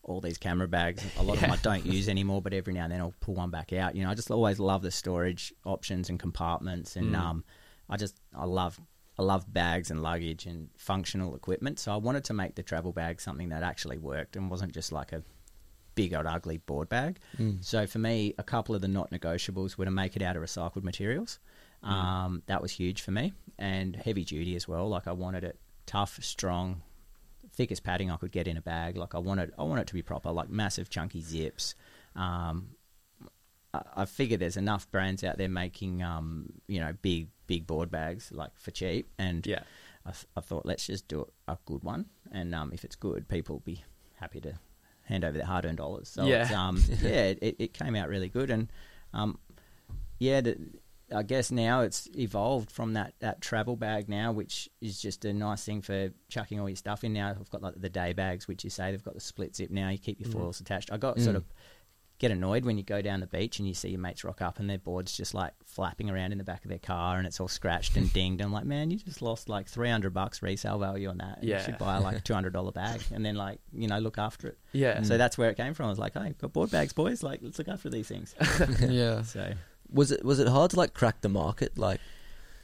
[0.06, 1.04] all these camera bags.
[1.18, 3.34] A lot of them I don't use anymore, but every now and then I'll pull
[3.34, 3.94] one back out.
[3.94, 7.18] You know, I just always love the storage options and compartments, and Mm.
[7.18, 7.44] um,
[7.90, 8.80] I just I love.
[9.18, 12.92] I love bags and luggage and functional equipment, so I wanted to make the travel
[12.92, 15.22] bag something that actually worked and wasn't just like a
[15.94, 17.18] big old ugly board bag.
[17.38, 17.64] Mm.
[17.64, 20.42] So for me, a couple of the not negotiables were to make it out of
[20.42, 21.38] recycled materials.
[21.82, 24.86] Um, that was huge for me, and heavy duty as well.
[24.88, 26.82] Like I wanted it tough, strong,
[27.56, 28.96] thickest padding I could get in a bag.
[28.96, 31.74] Like I wanted, I want it to be proper, like massive chunky zips.
[32.14, 32.68] Um,
[33.74, 37.90] I, I figure there's enough brands out there making, um, you know, big big board
[37.90, 39.60] bags like for cheap, and Yeah.
[40.04, 43.28] I, th- I thought let's just do a good one, and um, if it's good,
[43.28, 43.82] people will be
[44.16, 44.54] happy to
[45.04, 46.08] hand over their hard-earned dollars.
[46.08, 46.42] So Yeah.
[46.42, 48.68] it's, um, yeah, it, it came out really good, and
[49.14, 49.38] um,
[50.18, 50.56] yeah, the,
[51.14, 55.32] I guess now it's evolved from that, that travel bag now, which is just a
[55.32, 57.12] nice thing for chucking all your stuff in.
[57.12, 59.70] Now I've got like the day bags, which you say they've got the split zip
[59.70, 59.88] now.
[59.88, 60.90] You keep your foils attached.
[60.92, 61.38] I got sort Mm.
[61.38, 61.44] of
[62.18, 64.58] get annoyed when you go down the beach and you see your mates rock up
[64.58, 67.38] and their boards just like flapping around in the back of their car and it's
[67.40, 68.40] all scratched and dinged.
[68.40, 71.40] I'm like, man, you just lost like 300 bucks resale value on that.
[71.44, 71.58] Yeah.
[71.58, 74.58] You should buy like a $200 bag and then like, you know, look after it.
[74.72, 75.02] Yeah.
[75.02, 75.86] So that's where it came from.
[75.86, 77.22] I was like, hey, got board bags, boys.
[77.22, 78.34] Like, let's look after these things.
[78.88, 79.20] yeah.
[79.22, 79.52] So,
[79.90, 82.00] Was it was it hard to like crack the market like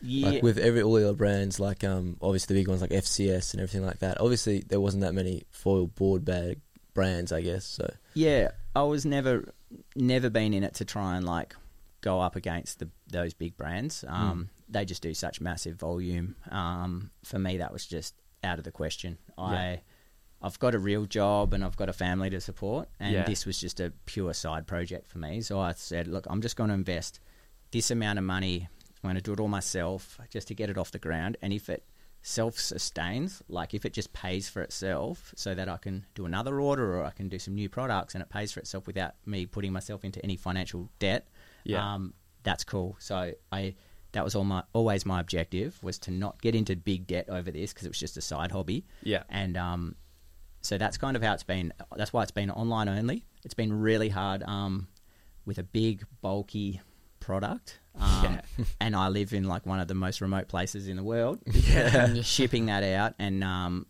[0.00, 0.30] yeah.
[0.30, 3.52] like with every all the other brands like um obviously the big ones like FCS
[3.52, 4.20] and everything like that.
[4.20, 6.60] Obviously there wasn't that many foil board bag
[6.94, 7.64] brands, I guess.
[7.64, 9.52] So Yeah, I was never
[9.96, 11.54] never been in it to try and like
[12.00, 14.04] go up against the those big brands.
[14.08, 16.36] Um, They just do such massive volume.
[16.50, 19.18] Um, for me, that was just out of the question.
[19.38, 19.80] I
[20.42, 23.24] I've got a real job and I've got a family to support, and Yeah.
[23.24, 25.40] this was just a pure side project for me.
[25.40, 27.20] So I said, look, I'm just going to invest
[27.70, 28.68] this amount of money.
[29.02, 31.52] I'm going to do it all myself just to get it off the ground, and
[31.52, 31.84] if it
[32.24, 36.60] self sustains, like if it just pays for itself so that I can do another
[36.60, 39.44] order or I can do some new products and it pays for itself without me
[39.46, 41.26] putting myself into any financial debt,
[41.64, 41.94] Yeah.
[41.94, 42.96] um, that's cool.
[43.00, 43.74] So I
[44.12, 47.50] that was all my always my objective was to not get into big debt over
[47.50, 48.84] this because it was just a side hobby.
[49.02, 49.22] Yeah.
[49.28, 49.96] And um,
[50.62, 51.72] so that's kind of how it's been.
[51.96, 53.24] That's why it's been online only.
[53.44, 54.88] It's been really hard um,
[55.44, 56.80] with a big bulky
[57.20, 57.78] product.
[57.98, 58.40] Um,
[58.80, 61.38] and I live in like one of the most remote places in the world.
[61.52, 62.14] Yeah.
[62.22, 63.86] shipping that out and um,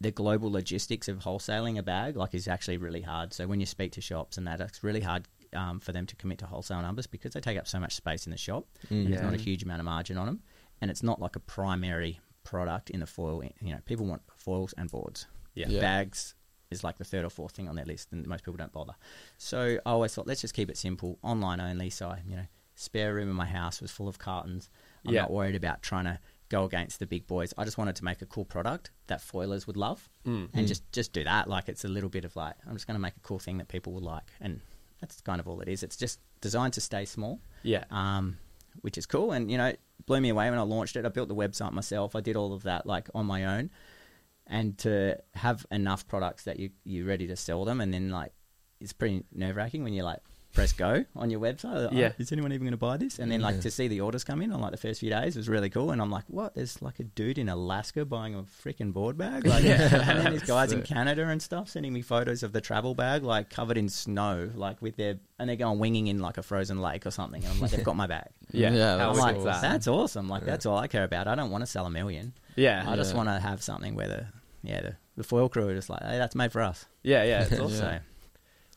[0.00, 3.32] the global logistics of wholesaling a bag like is actually really hard.
[3.32, 6.16] So when you speak to shops and that, it's really hard um, for them to
[6.16, 8.66] commit to wholesale numbers because they take up so much space in the shop.
[8.88, 10.40] And There's not a huge amount of margin on them,
[10.80, 13.42] and it's not like a primary product in the foil.
[13.60, 15.26] You know, people want foils and boards.
[15.54, 15.68] Yeah.
[15.68, 15.80] Yeah.
[15.80, 16.34] Bags
[16.70, 18.94] is like the third or fourth thing on their list, and most people don't bother.
[19.38, 21.90] So I always thought, let's just keep it simple, online only.
[21.90, 24.70] So I, you know, spare room in my house was full of cartons.
[25.06, 25.22] I'm Yeah.
[25.22, 27.52] not worried about trying to go against the big boys.
[27.58, 30.48] I just wanted to make a cool product that foilers would love, Mm.
[30.52, 31.48] and just just do that.
[31.48, 33.58] Like it's a little bit of like I'm just going to make a cool thing
[33.58, 34.60] that people will like, and
[35.00, 35.82] that's kind of all it is.
[35.82, 37.84] It's just designed to stay small Yeah.
[37.90, 38.38] um,
[38.82, 39.32] which is cool.
[39.32, 41.04] And you know, it blew me away when I launched it.
[41.04, 42.14] I built the website myself.
[42.14, 43.70] I did all of that like on my own,
[44.50, 48.32] and to have enough products that you you're ready to sell them, and then like
[48.80, 50.18] it's pretty nerve wracking when you like
[50.52, 51.84] press go on your website.
[51.84, 52.08] Like, Yeah.
[52.12, 53.20] "Oh, is anyone even going to buy this?
[53.20, 55.36] And then like to see the orders come in on like the first few days
[55.36, 55.92] was really cool.
[55.92, 56.56] And I'm like, what?
[56.56, 59.46] There's like a dude in Alaska buying a freaking board bag.
[59.46, 62.96] Like, and then these guys in Canada and stuff sending me photos of the travel
[62.96, 66.42] bag like covered in snow, like with their and they're going winging in like a
[66.42, 67.44] frozen lake or something.
[67.44, 68.26] And I'm like, they've got my bag.
[68.52, 68.72] Yeah.
[68.72, 69.70] Yeah, How I'm that's like, wicked is that?
[69.70, 70.28] that's awesome.
[70.28, 71.28] Like that's all I care about.
[71.28, 72.32] I don't want to sell a million.
[72.56, 72.84] Yeah.
[72.88, 74.26] I just want to have something where the
[74.62, 76.86] yeah the, the foil crew are just like, hey, that's made for us.
[77.02, 77.24] Yeah.
[77.24, 77.42] Yeah.
[77.50, 77.70] It's awesome.
[77.86, 77.98] Yeah.
[77.98, 78.00] So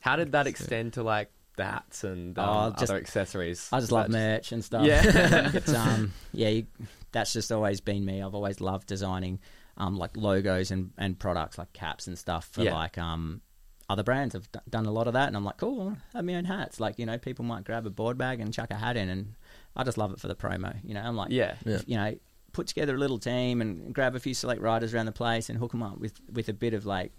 [0.02, 3.70] How did that extend to like the hats and um, Oh, just- other accessories?
[3.72, 4.86] I just love that merch and stuff.
[4.86, 5.02] Yeah.
[5.54, 6.68] it's um yeah, you,
[7.12, 8.22] that's just always been me.
[8.22, 9.40] I've always loved designing
[9.78, 12.74] um like logos and and products like caps and stuff for Yeah.
[12.74, 13.42] like um
[13.90, 14.34] other brands.
[14.34, 16.46] I've d- done a lot of that, and I'm like, cool, I have my own
[16.46, 16.80] hats.
[16.80, 19.36] Like you know, people might grab a board bag and chuck a hat in, and
[19.76, 20.74] I just love it for the promo.
[20.84, 21.56] You know, I'm like, Yeah.
[21.66, 21.80] Yeah.
[21.86, 22.16] you know,
[22.54, 25.60] put together a little team and grab a few select riders around the place and
[25.60, 27.12] hook them up with with a bit of like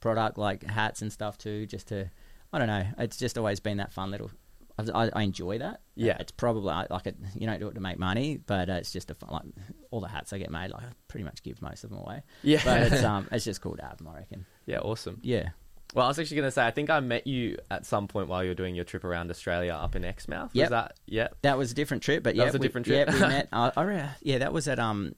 [0.00, 2.10] product like hats and stuff too, just to
[2.52, 2.84] I don't know.
[2.98, 4.30] It's just always been that fun little.
[4.78, 5.82] I, I, enjoy that.
[5.94, 6.16] Yeah.
[6.18, 7.16] it's probably I- like it.
[7.34, 9.30] You don't do it to make money, but uh, it's just a fun.
[9.30, 9.42] Like
[9.90, 12.22] all the hats I get made, like I pretty much give most of them away.
[12.42, 12.60] Yeah.
[12.64, 14.08] But it's um, it's just cool to have them.
[14.08, 14.46] I reckon.
[14.66, 14.78] yeah.
[14.78, 15.18] Awesome.
[15.22, 15.50] Yeah.
[15.94, 18.28] Well, I was actually going to say, I think I met you at some point
[18.28, 20.50] while you were doing your trip around Australia up in Exmouth.
[20.52, 20.70] Was Yep.
[20.70, 20.96] that?
[21.06, 21.28] Yeah.
[21.42, 23.08] That was a different trip, but yeah, That was a we- different trip.
[23.08, 23.48] Yeah, we met.
[23.52, 25.14] Uh, I re- yeah, that was at um,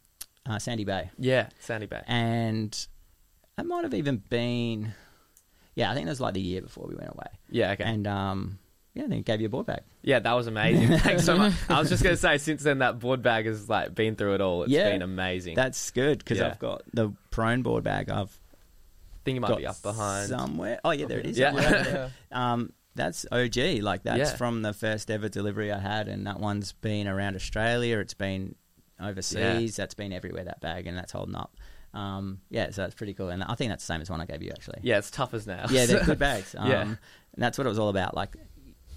[0.47, 1.11] uh, Sandy Bay.
[1.19, 1.49] Yeah.
[1.61, 2.03] Sandy Bay.
[2.09, 2.87] and
[3.57, 4.95] that might have even been
[5.77, 7.27] yeah, I think it was like the year before we went away.
[7.51, 7.85] Yeah, okay.
[7.85, 8.59] And um,
[8.95, 9.83] yeah, then gave you a board bag.
[10.03, 10.99] yeah, that was amazing.
[10.99, 11.53] Thanks so much.
[11.69, 14.41] I was just gonna say, since then that board bag has like been through it
[14.41, 14.63] all.
[14.65, 14.91] It's Yeah.
[14.91, 15.55] been amazing.
[15.57, 16.49] That's good because Yeah.
[16.49, 18.09] I've got the prone board bag.
[18.11, 18.37] I've
[19.25, 20.29] thing it might be up behind.
[20.29, 20.81] somewhere.
[20.85, 21.39] Oh yeah, there it is.
[21.39, 21.53] Yeah.
[21.53, 22.11] There.
[22.33, 23.57] Um, that's OG.
[23.83, 24.37] Like that's Yeah.
[24.37, 27.99] from the first ever delivery I had, and that one's been around Australia.
[27.99, 28.55] It's been
[29.01, 29.77] overseas.
[29.77, 30.45] That's been everywhere.
[30.45, 31.57] That bag, and that's holding up.
[31.93, 34.27] Um, yeah, so that's pretty cool, and I think that's the same as one I
[34.27, 34.81] gave you actually.
[34.83, 35.71] Yeah, it's tough as nails.
[35.71, 36.55] yeah, they're good bags.
[36.59, 36.81] Um, Yeah.
[36.83, 36.99] and
[37.37, 38.17] that's what it was all about.
[38.17, 38.37] Like,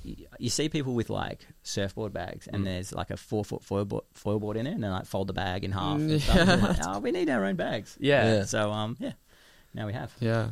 [0.04, 2.66] y- you see people with like surfboard bags, and Mm.
[2.66, 5.28] there's like a four foot foil board, foil board in it, and they like fold
[5.28, 5.98] the bag in half.
[5.98, 6.36] And Mm, stuff.
[6.38, 6.56] Yeah.
[6.68, 7.96] Like, oh, we need our own bags.
[8.00, 8.34] yeah.
[8.38, 8.44] Yeah.
[8.46, 9.12] So um, yeah,
[9.78, 10.12] now we have.
[10.20, 10.50] Yeah.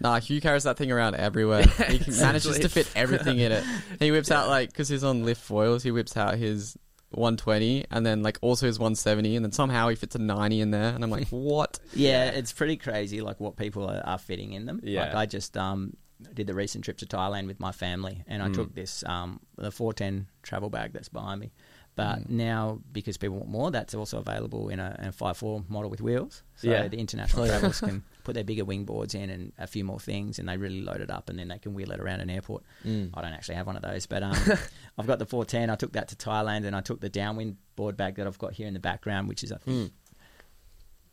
[0.00, 1.62] Nah, Hugh carries that thing around everywhere.
[1.88, 3.64] he can, manages to fit everything in it.
[4.00, 5.84] He whips out like because he's on lift foils.
[5.84, 6.76] He whips out his
[7.10, 10.70] 120 and then like also his 170, and then somehow he fits a 90 in
[10.72, 10.92] there.
[10.94, 11.78] And I'm like, what?
[11.92, 14.80] Yeah, it's pretty crazy, like what people are, are fitting in them.
[14.82, 15.02] Yeah.
[15.04, 15.96] Like I just um
[16.34, 18.54] did the recent trip to Thailand with my family, and I Mm.
[18.54, 21.52] took this um the 410 travel bag that's behind me.
[21.94, 22.30] But Mm.
[22.30, 26.00] now, because people want more, that's also available in a, in a 5.4 model with
[26.00, 26.42] wheels.
[26.56, 26.88] So Yeah.
[26.88, 29.98] the international Oh, travellers can put their bigger wing boards in and a few more
[30.00, 32.30] things, and they really load it up, and then they can wheel it around an
[32.30, 32.62] airport.
[32.84, 33.10] Mm.
[33.14, 34.34] I don't actually have one of those, but um,
[34.98, 35.70] I've got the 410.
[35.70, 38.52] I took that to Thailand, and I took the downwind board bag that I've got
[38.52, 39.90] here in the background, which is I think Mm.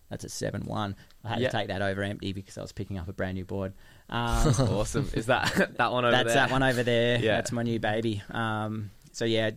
[0.09, 0.95] that's a seven one.
[1.23, 1.49] I had Yeah.
[1.49, 3.73] to take that over empty because I was picking up a brand new board.
[4.09, 5.09] Um, awesome.
[5.13, 6.35] Is that that one over that's there?
[6.35, 7.19] that one over there.
[7.19, 7.35] Yeah.
[7.35, 8.23] That's my new baby.
[8.31, 9.51] Um, so yeah,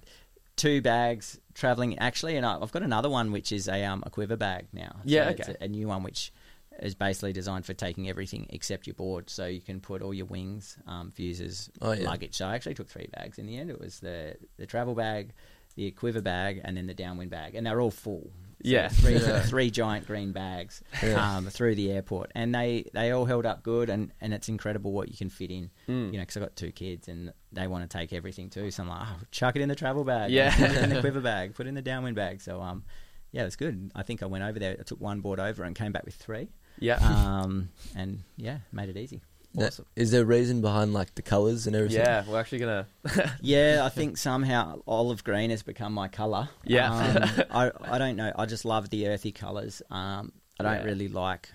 [0.56, 4.10] two bags traveling actually, and I- I've got another one which is a um a
[4.10, 4.96] quiver bag now.
[5.04, 5.56] Yeah, so it's okay.
[5.60, 6.32] a, a new one which
[6.80, 10.26] is basically designed for taking everything except your board, so you can put all your
[10.26, 12.04] wings, um, fuses, Oh, yeah.
[12.08, 12.34] luggage.
[12.36, 13.70] So I actually took three bags in the end.
[13.70, 15.32] It was the the travel bag,
[15.76, 18.30] the quiver bag, and then the downwind bag, and they're all full.
[18.64, 18.88] So Yeah.
[18.88, 19.42] three Yeah.
[19.42, 21.36] three giant green bags Yeah.
[21.36, 24.92] um, through the airport, and they they all held up good, and, and it's incredible
[24.92, 25.70] what you can fit in.
[25.88, 26.06] Mm.
[26.06, 28.70] You know, because I've got two kids, and they want to take everything too.
[28.70, 30.54] So I'm like, oh, chuck it in the travel bag, Yeah.
[30.56, 32.40] put it in the quiver bag, put it in the downwind bag.
[32.40, 32.84] So um,
[33.32, 33.90] yeah, it's good.
[33.94, 36.14] I think I went over there, I took one board over, and came back with
[36.14, 36.48] three.
[36.82, 36.98] Yeah.
[37.42, 39.20] Um, and yeah, made it easy.
[39.56, 39.84] Awesome.
[39.96, 41.98] Is there a reason behind like the colours and everything?
[42.00, 42.86] yeah, we're actually gonna.
[43.42, 46.48] Yeah, I think somehow olive green has become my colour.
[46.64, 46.90] Yeah.
[46.90, 48.32] Um, I I don't know.
[48.36, 49.82] I just love the earthy colours.
[49.90, 50.84] Um, I don't Yeah.
[50.84, 51.50] really like.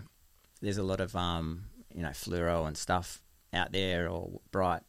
[0.62, 3.22] There's a lot of um, you know, fluoro and stuff
[3.54, 4.84] out there or bright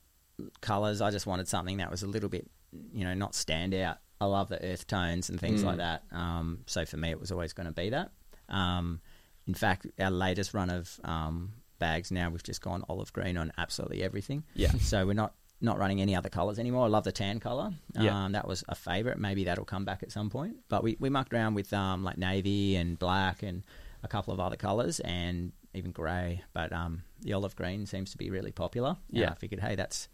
[0.60, 1.00] colours.
[1.00, 2.48] I just wanted something that was a little bit,
[2.92, 3.98] you know, not stand out.
[4.20, 5.66] I love the earth tones and things Mm.
[5.66, 6.02] like that.
[6.12, 8.10] Um, so for me, it was always going to be that.
[8.48, 9.00] Um,
[9.48, 13.50] in fact, our latest run of um, bags now, we've just gone olive green on
[13.58, 14.44] absolutely everything.
[14.54, 14.70] Yeah.
[14.80, 16.84] So we're not not running any other colours anymore.
[16.84, 17.72] I love the tan colour.
[17.98, 18.26] Yeah.
[18.26, 19.18] Um, that was a favourite.
[19.18, 20.54] Maybe that'll come back at some point.
[20.68, 23.64] But we, we mucked around with um, like navy and black and
[24.04, 26.44] a couple of other colours and even grey.
[26.52, 28.90] But um, the olive green seems to be really popular.
[29.10, 29.30] And Yeah.
[29.30, 30.08] I figured, hey, that's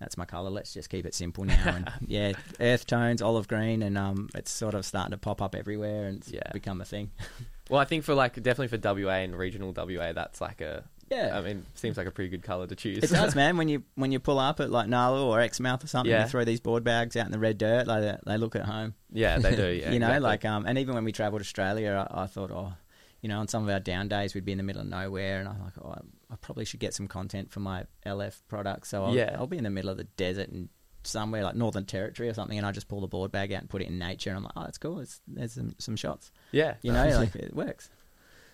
[0.00, 0.50] that's my colour.
[0.50, 1.62] Let's just keep it simple now.
[1.76, 5.54] And yeah, earth tones, olive green, and um, it's sort of starting to pop up
[5.54, 6.50] everywhere and Yeah.
[6.52, 7.12] become a thing.
[7.70, 10.84] Well, I think for like definitely for WA and regional WA, that's like a.
[11.10, 11.36] Yeah.
[11.36, 13.02] I mean, seems like a pretty good color to choose.
[13.02, 13.56] It does, man.
[13.56, 16.22] When you when you pull up at like Nalu or Exmouth or something, Yeah.
[16.24, 18.62] you throw these board bags out in the red dirt, like they- they look at
[18.66, 18.94] home.
[19.12, 19.66] yeah, they do.
[19.68, 20.20] Yeah, you know, exactly.
[20.28, 22.74] like um, and even when we travelled Australia, I, I thought, oh,
[23.22, 25.40] you know, on some of our down days, we'd be in the middle of nowhere,
[25.40, 25.94] and I'm like, oh,
[26.30, 29.34] I probably should get some content for my LF product, so I'll, Yeah.
[29.38, 30.68] I'll be in the middle of the desert and
[31.02, 33.68] somewhere like Northern Territory or something, and I just pull the board bag out and
[33.70, 35.00] put it in nature, and I'm like, oh, that's cool.
[35.00, 37.90] It's, there's some, some shots, yeah, you know, like it works.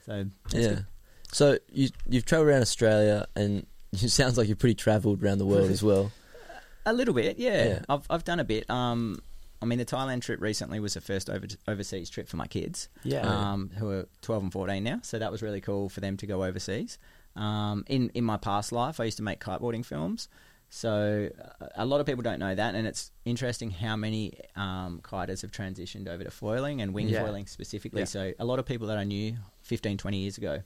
[0.06, 0.60] So Yeah.
[0.68, 0.86] good.
[1.32, 5.46] So you you've travelled around Australia and it sounds like you're pretty travelled around the
[5.46, 6.12] world as well.
[6.86, 7.64] A little bit, yeah.
[7.66, 7.78] Yeah.
[7.88, 8.70] I've I've done a bit.
[8.70, 9.20] Um,
[9.60, 12.88] I mean, the Thailand trip recently was the first over, overseas trip for my kids.
[13.02, 13.22] yeah.
[13.22, 15.00] um, who are 12 and 14 now.
[15.02, 16.98] So that was really cool for them to go overseas.
[17.34, 20.28] Um, in, in my past life, I used to make kiteboarding films.
[20.68, 21.30] So
[21.74, 25.50] a lot of people don't know that, and it's interesting how many um, kiters have
[25.52, 27.24] transitioned over to foiling and wing Yeah.
[27.24, 28.00] foiling specifically.
[28.00, 28.06] Yeah.
[28.06, 30.62] So a lot of people that I knew 15, 20 years ago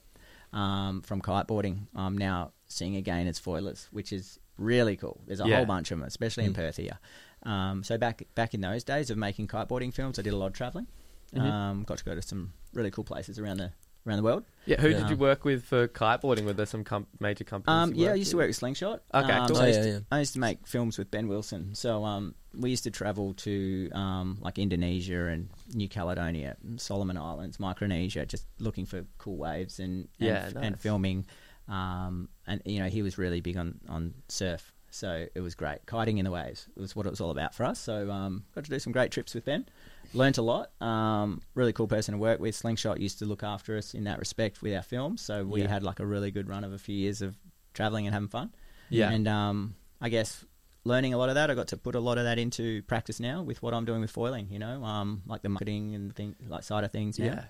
[0.52, 5.20] um, from kiteboarding, I'm now seeing again as foilers, which is really cool.
[5.26, 5.56] There's a Yeah.
[5.58, 6.56] whole bunch of them, especially in Mm.
[6.56, 6.98] Perth here.
[7.44, 10.46] Um, so back back in those days of making kiteboarding films, I did a lot
[10.48, 10.86] of traveling.
[11.34, 11.40] Mhm.
[11.40, 13.72] Um, got to go to some really cool places around the
[14.06, 14.44] around the world.
[14.66, 14.80] yeah.
[14.80, 14.98] Who yeah.
[14.98, 16.44] did you work with for kiteboarding?
[16.44, 17.74] Were there some com- major companies?
[17.74, 18.42] Um, you yeah, I worked used to with?
[18.44, 19.02] work with Slingshot.
[19.14, 19.56] Okay, um, cool.
[19.56, 19.98] so I, Oh, used yeah, to, yeah.
[20.10, 21.74] I used to make films with Ben Wilson.
[21.74, 27.60] So um, we used to travel to um, like Indonesia and New Caledonia, Solomon Islands,
[27.60, 31.26] Micronesia, just looking for cool waves and and, Yeah, and filming.
[31.68, 34.72] Um, and you know, he was really big on on surf.
[34.90, 35.86] So it was great.
[35.86, 37.78] Kiting in the waves was what it was all about for us.
[37.78, 39.66] So um, got to do some great trips with Ben.
[40.12, 40.70] Learned a lot.
[40.82, 42.54] Um, really cool person to work with.
[42.56, 45.20] Slingshot used to look after us in that respect with our films.
[45.22, 45.68] So we Yeah.
[45.68, 47.36] had like a really good run of a few years of
[47.74, 48.52] traveling and having fun.
[48.88, 49.10] Yeah.
[49.10, 50.44] and um, I guess
[50.82, 53.20] learning a lot of that, I got to put a lot of that into practice
[53.20, 54.48] now with what I'm doing with foiling.
[54.50, 57.16] You know, um, like the marketing and thing, like side of things.
[57.18, 57.26] Now.
[57.26, 57.42] Yeah.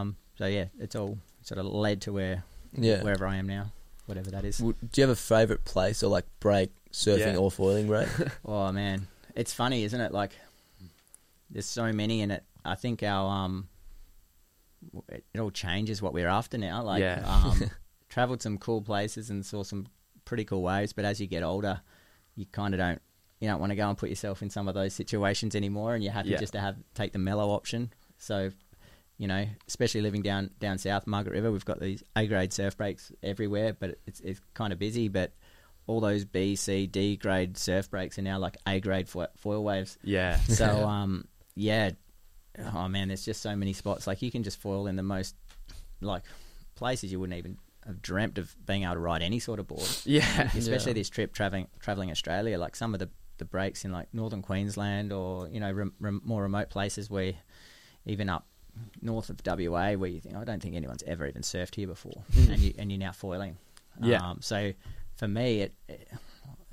[0.00, 3.02] Um, so yeah, it's all sort of led to where Yeah.
[3.02, 3.72] wherever I am now,
[4.08, 4.58] whatever that is.
[4.58, 7.36] W- Do you have a favourite place or like break surfing Yeah.
[7.36, 8.06] or foiling, Ray?
[8.44, 10.12] Oh man, it's funny, isn't it?
[10.12, 10.32] Like,
[11.50, 12.44] there's so many in it.
[12.64, 13.68] I think our um,
[15.08, 16.82] it, it all changes what we're after now.
[16.82, 17.22] Like, Yeah.
[17.26, 17.70] um,
[18.08, 19.86] traveled some cool places and saw some
[20.24, 21.80] pretty cool waves, but as you get older,
[22.36, 23.00] you kind of don't
[23.40, 26.02] you don't want to go and put yourself in some of those situations anymore, and
[26.02, 26.38] you're happy Yeah.
[26.38, 27.92] just to have take the mellow option.
[28.18, 28.50] So.
[29.18, 32.76] You know, especially living down down south, Margaret River, we've got these A grade surf
[32.76, 35.08] breaks everywhere, but it's it's kind of busy.
[35.08, 35.32] But
[35.88, 39.64] all those B, C, D grade surf breaks are now like A grade fo- foil
[39.64, 39.98] waves.
[40.04, 40.36] Yeah.
[40.36, 41.26] So um,
[41.56, 41.90] yeah,
[42.72, 44.06] oh man, there's just so many spots.
[44.06, 45.34] Like you can just foil in the most
[46.00, 46.22] like
[46.76, 49.88] places you wouldn't even have dreamt of being able to ride any sort of board.
[50.04, 50.48] Yeah.
[50.54, 51.00] Especially Yeah.
[51.00, 55.12] this trip traveling traveling Australia, like some of the the breaks in like northern Queensland
[55.12, 57.32] or you know rem, rem, more remote places where
[58.06, 58.46] even up
[59.02, 62.22] north of WA where you think I don't think anyone's ever even surfed here before,
[62.36, 63.56] and you and you're now foiling.
[64.00, 64.18] Yeah.
[64.30, 64.72] Um, so
[65.16, 66.08] for me, it, it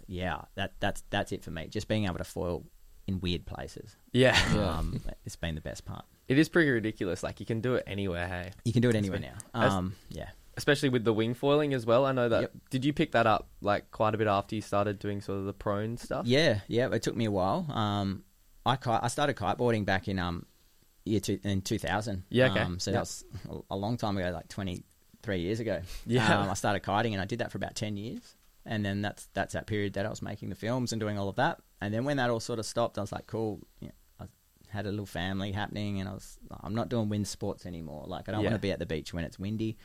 [0.08, 1.68] yeah that that's that's it for me.
[1.68, 2.63] Just being able to foil
[3.08, 3.96] in weird places.
[4.13, 4.38] Yeah.
[4.58, 6.06] Um, it's been the best part.
[6.28, 7.22] It is pretty ridiculous.
[7.24, 8.52] Like you can do it anywhere, hey.
[8.63, 9.34] You can do it anywhere now.
[9.54, 10.30] That's- Um, yeah.
[10.58, 12.06] Especially with the wing foiling as well.
[12.06, 12.41] I know that.
[12.41, 12.52] Yep.
[12.70, 15.46] Did you pick that up like quite a bit after you started doing sort of
[15.46, 16.26] the prone stuff?
[16.28, 16.88] Yeah, yeah.
[16.94, 17.65] It took me a while.
[17.70, 18.24] Um,
[18.65, 20.46] I ki- I started kiteboarding back in um
[21.06, 22.24] year two, in two thousand.
[22.30, 22.60] Yeah, okay.
[22.62, 23.24] Um, so that was
[23.70, 24.84] a- long time ago, like twenty
[25.24, 25.82] three years ago.
[26.06, 26.41] Yeah.
[26.41, 29.28] Um, I started kiting and I did that for about ten years, and then that's
[29.34, 31.60] that's that period that I was making the films and doing all of that.
[31.82, 33.60] And then when that all sort of stopped, I was like, cool.
[33.80, 34.26] You know, I
[34.70, 38.04] had a little family happening, and I was I'm not doing wind sports anymore.
[38.08, 38.50] Like I don't Yeah.
[38.50, 39.78] want to be at the beach when it's windy.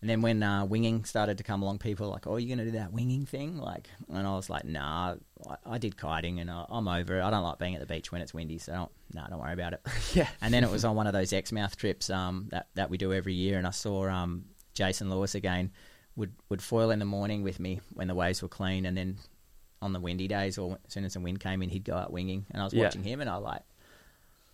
[0.00, 2.64] And then when uh, winging started to come along, people were like, "Oh, you're going
[2.66, 5.16] to do that winging thing?" Like, and I was like, "Nah,
[5.48, 7.22] I, I did kiting, and I, I'm over it.
[7.22, 9.52] I don't like being at the beach when it's windy, so don't, nah, don't worry
[9.52, 9.80] about it."
[10.14, 10.28] Yeah.
[10.40, 13.12] And then it was on one of those Exmouth trips um, that that we do
[13.12, 15.70] every year, and I saw um, Jason Lewis again
[16.16, 19.18] would would foil in the morning with me when the waves were clean, and then
[19.82, 22.10] on the windy days or as soon as the wind came in, he'd go out
[22.12, 22.84] winging, and I was Yeah.
[22.84, 23.62] watching him, and I was like,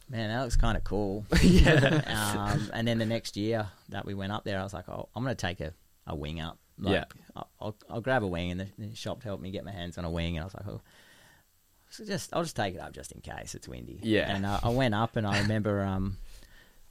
[0.08, 2.50] "Man, that looks kind of cool." yeah.
[2.52, 5.08] um, and then the next year that we went up there, I was like, oh,
[5.14, 5.72] I'm going to take a,
[6.06, 6.58] a wing up.
[6.78, 7.04] Like, Yeah.
[7.36, 9.98] I'll, I'll, I'll grab a wing, and the, the shop helped me get my hands
[9.98, 10.80] on a wing, and I was like, oh,
[11.90, 14.00] so just I'll just take it up just in case it's windy.
[14.02, 14.34] Yeah.
[14.34, 16.18] And uh, I went up, and I remember um,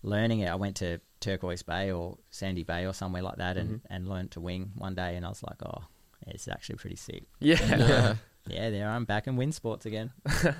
[0.03, 0.47] learning it.
[0.49, 3.93] I went to Turquoise Bay or Sandy Bay or somewhere like that, and, Mm-hmm.
[3.93, 5.83] and learned to wing one day, and I was like, oh,
[6.27, 7.23] it's actually pretty sick.
[7.39, 7.57] Yeah.
[7.63, 8.15] Yeah.
[8.47, 10.11] Yeah, there I'm back in wind sports again.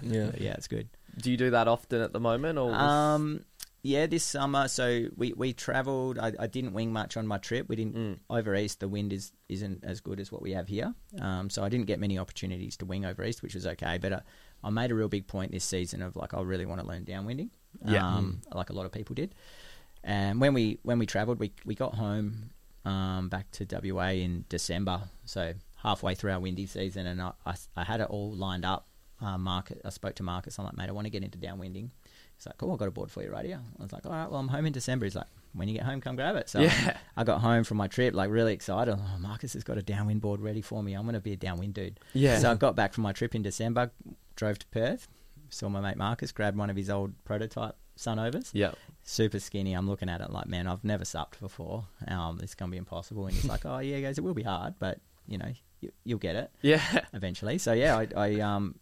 [0.02, 0.30] Yeah.
[0.32, 0.90] But yeah, it's good.
[1.22, 2.68] Do you do that often at the moment, or?
[2.72, 3.46] was- Um,
[3.84, 4.68] yeah, this summer.
[4.68, 6.18] So we we travelled.
[6.18, 7.70] I, I didn't wing much on my trip.
[7.70, 8.20] We didn't Mm.
[8.30, 8.80] over east.
[8.80, 10.94] The wind is isn't as good as what we have here.
[11.22, 14.00] Um, so I didn't get many opportunities to wing over east, which was okay.
[14.00, 14.20] But uh,
[14.64, 17.06] I made a real big point this season of like I really want to learn
[17.06, 17.50] downwinding.
[17.86, 18.06] Yeah.
[18.08, 19.36] Um, like a lot of people did.
[20.04, 22.50] And when we when we travelled, we we got home
[22.86, 25.02] um, back to WA in December.
[25.26, 28.88] So halfway through our windy season, and I, I, I had it all lined up.
[29.22, 30.60] Uh, Market, I spoke to Marcus.
[30.60, 31.90] I'm like, mate, I want to get into downwinding.
[32.36, 33.62] He's like, cool, I've got a board for you right here.
[33.80, 35.06] I was like, all right, well, I'm home in December.
[35.06, 36.50] He's like, when you get home, come grab it.
[36.50, 36.98] So Yeah.
[37.16, 38.94] I got home from my trip, like really excited.
[39.00, 40.94] Oh, Marcus has got a downwind board ready for me.
[40.96, 41.98] I'm going to be a downwind dude.
[42.14, 42.40] Yeah.
[42.40, 43.92] So I got back from my trip in December,
[44.36, 45.08] drove to Perth,
[45.50, 48.50] saw my mate Marcus, grabbed one of his old prototype Sunovas.
[48.54, 48.72] yeah.
[49.04, 49.72] Super skinny.
[49.74, 51.86] I'm looking at it like, man, I've never supped before.
[52.10, 53.28] Um, this is going to be impossible.
[53.28, 55.92] And he's like, oh, yeah, he goes, it will be hard, but, you know, you,
[56.04, 56.82] you'll get it Yeah.
[57.14, 57.58] eventually.
[57.60, 58.76] So yeah, I, I um,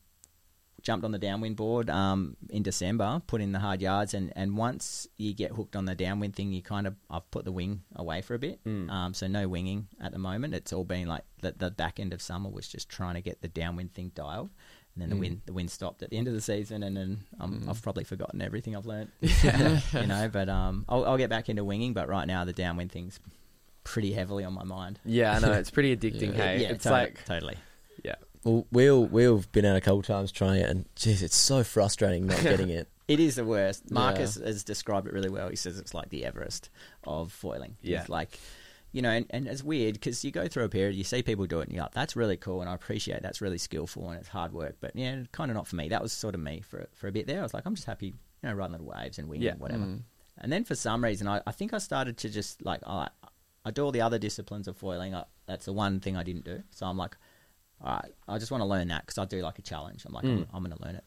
[0.83, 4.55] jumped on the downwind board um, in December, put in the hard yards, and, and
[4.57, 7.81] once you get hooked on the downwind thing, you kind of I've put the wing
[7.95, 8.63] away for a bit.
[8.65, 8.89] Mm.
[8.91, 10.53] Um, so no winging at the moment.
[10.53, 13.41] It's all been like the, the back end of summer was just trying to get
[13.41, 14.49] the downwind thing dialed.
[14.95, 15.19] And then the Mm.
[15.21, 17.69] wind the wind stopped at the end of the season, and then um, Mm.
[17.69, 19.09] I've probably forgotten everything I've learned.
[19.21, 19.79] Yeah.
[20.01, 21.93] you know, but um, I'll, I'll get back into winging.
[21.93, 23.19] But right now, the downwind thing's
[23.83, 24.99] pretty heavily on my mind.
[25.03, 26.37] Yeah, I know it's pretty addicting.
[26.37, 26.43] Yeah.
[26.43, 27.55] Hey, yeah, it's to- like totally.
[28.45, 31.35] Yeah, Well, we all we've been out a couple times trying it, and geez, it's
[31.35, 32.87] so frustrating not getting it.
[33.07, 33.83] It is the worst.
[33.87, 33.93] Yeah.
[33.95, 35.49] Marcus has described it really well.
[35.49, 36.69] He says it's like the Everest
[37.03, 37.75] of foiling.
[37.81, 37.99] Yeah.
[37.99, 38.39] It's like,
[38.93, 41.45] you know, and, and it's weird because you go through a period, you see people
[41.45, 44.19] do it, and you're like, that's really cool, and I appreciate that's really skillful and
[44.19, 44.77] it's hard work.
[44.79, 45.89] But yeah, kind of not for me.
[45.89, 47.39] That was sort of me for for a bit there.
[47.39, 48.13] I was like, I'm just happy, you
[48.43, 49.55] know, riding little waves and winging, Yeah.
[49.55, 49.83] whatever.
[49.83, 50.03] Mm.
[50.37, 53.09] And then for some reason, I, I think I started to just like, I,
[53.65, 55.13] I do all the other disciplines of foiling.
[55.13, 56.63] I, that's the one thing I didn't do.
[56.71, 57.15] So I'm like,
[57.83, 60.05] all right, I just want to learn that because I do like a challenge.
[60.05, 60.37] I'm like, Mm.
[60.37, 61.03] I'm, I'm going to learn it.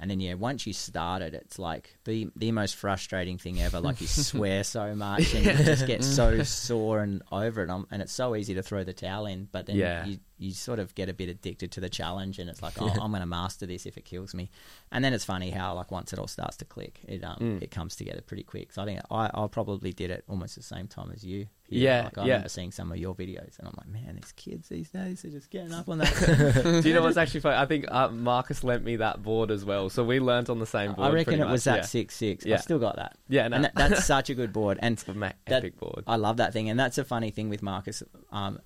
[0.00, 3.78] And then yeah, once you start it, it's like the the most frustrating thing ever.
[3.80, 7.70] Like you swear so much and you just get so sore and over it.
[7.70, 10.04] Um, And it's so easy to throw the towel in, but then Yeah.
[10.04, 12.88] you you sort of get a bit addicted to the challenge, and it's like, oh,
[12.88, 14.50] I'm going to master this if it kills me.
[14.90, 17.62] And then it's funny how like once it all starts to click, it um Mm.
[17.62, 18.72] it comes together pretty quick.
[18.72, 21.46] So I think I I probably did it almost the same time as you.
[21.68, 22.26] Yeah, like, I yeah.
[22.34, 25.30] remember seeing some of your videos, and I'm like, man, these kids these days are
[25.30, 26.80] just getting up on that.
[26.82, 27.56] Do you know what's actually funny?
[27.56, 30.66] I think uh, Marcus lent me that board as well, so we learnt on the
[30.66, 31.08] same board.
[31.08, 32.44] I reckon it was much, that six six.
[32.44, 32.56] Yeah.
[32.56, 33.16] I still got that.
[33.28, 33.56] Yeah, no.
[33.56, 34.78] and that, that's such a good board.
[34.82, 36.04] And Yeah, Ma- that- epic board.
[36.06, 38.02] I love that thing, and that's a funny thing with Marcus.
[38.30, 38.58] Um,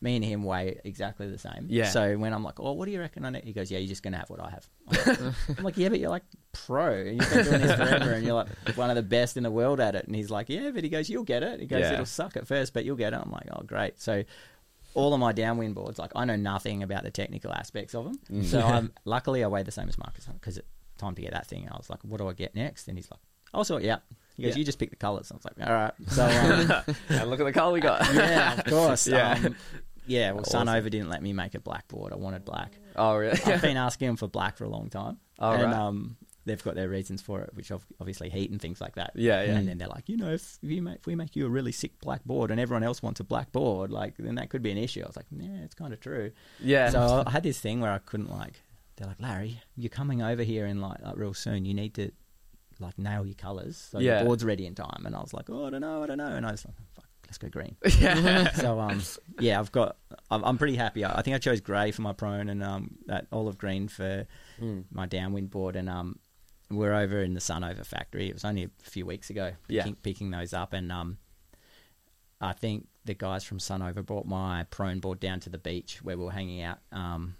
[0.00, 1.66] me and him weigh exactly the same.
[1.68, 1.88] Yeah.
[1.88, 3.88] So when I'm like, "Oh, what do you reckon on it?" He goes, "Yeah, you're
[3.88, 6.92] just gonna have what I have." I'm like, I'm like, "Yeah, but you're like pro,
[6.92, 9.50] and you've been doing this forever, and you're like one of the best in the
[9.50, 11.80] world at it." And he's like, "Yeah, but he goes, you'll get it." He goes,
[11.80, 11.94] Yeah.
[11.94, 14.24] "It'll suck at first, but you'll get it." I'm like, "Oh, great." So
[14.94, 18.18] all of my downwind boards, like I know nothing about the technical aspects of them.
[18.30, 18.44] Mm.
[18.44, 20.66] So I'm luckily I weigh the same as Marcus because it's
[20.96, 21.64] time to get that thing.
[21.64, 23.20] And I was like, "What do I get next?" And he's like,
[23.52, 24.02] "I'll sort you out."
[24.36, 24.58] He goes, Yeah.
[24.58, 26.24] "You just pick the colors." I was like, "All right." So
[26.88, 28.06] um, and look at the colour we got.
[28.14, 29.06] yeah, of course.
[29.16, 29.38] Yeah.
[29.44, 29.56] Um,
[30.08, 30.68] yeah, well, Awesome.
[30.68, 32.12] Sunova didn't let me make a black board.
[32.12, 32.70] I wanted black.
[32.94, 33.40] Oh, really?
[33.44, 35.18] I've been asking them for black for a long time.
[35.40, 35.74] Oh, and right.
[35.74, 39.10] um, they've got their reasons for it, which ob- obviously heat and things like that.
[39.16, 39.56] Yeah, yeah.
[39.56, 41.72] And then they're like, you know, if, you make, if we make you a really
[41.72, 44.70] sick black board and everyone else wants a black board, like then that could be
[44.70, 45.02] an issue.
[45.02, 46.30] I was like, yeah, it's kind of true.
[46.60, 46.90] yeah.
[46.90, 48.62] So I had this thing where I couldn't like.
[48.96, 51.64] They're like, Larry, you're coming over here in like, like real soon.
[51.64, 52.12] You need to
[52.80, 54.16] like nail your colours so Yeah.
[54.18, 55.02] your board's ready in time.
[55.06, 56.26] And I was like, oh, I don't know, I don't know.
[56.26, 57.76] And I was like, fuck, let's go green.
[58.00, 58.52] yeah.
[58.52, 59.02] so um,
[59.40, 59.96] yeah, I've got.
[60.30, 61.04] I'm, I'm pretty happy.
[61.04, 64.26] I, I think I chose grey for my prone and um, that olive green for
[64.60, 64.84] Mm.
[64.90, 65.76] my downwind board.
[65.76, 66.18] And um,
[66.70, 68.28] we're over in the Sunova factory.
[68.28, 69.52] It was only a few weeks ago.
[69.68, 69.82] Yeah.
[69.82, 71.18] Picking, picking those up, and um,
[72.40, 76.16] I think the guys from Sunova brought my prone board down to the beach where
[76.18, 77.36] we were hanging out, um,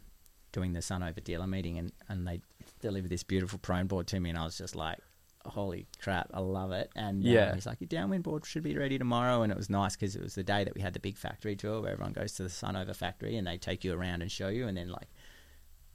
[0.53, 2.41] doing the Sunova dealer meeting, and and they
[2.81, 4.99] delivered this beautiful prone board to me, and I was just like.
[5.47, 6.31] Holy crap!
[6.35, 7.55] I love it, and um, Yeah.
[7.55, 10.23] he's like, "Your downwind board should be ready tomorrow." And it was nice because it
[10.23, 12.49] was the day that we had the big factory tour, where everyone goes to the
[12.49, 15.09] Sunova factory and they take you around and show you, and then like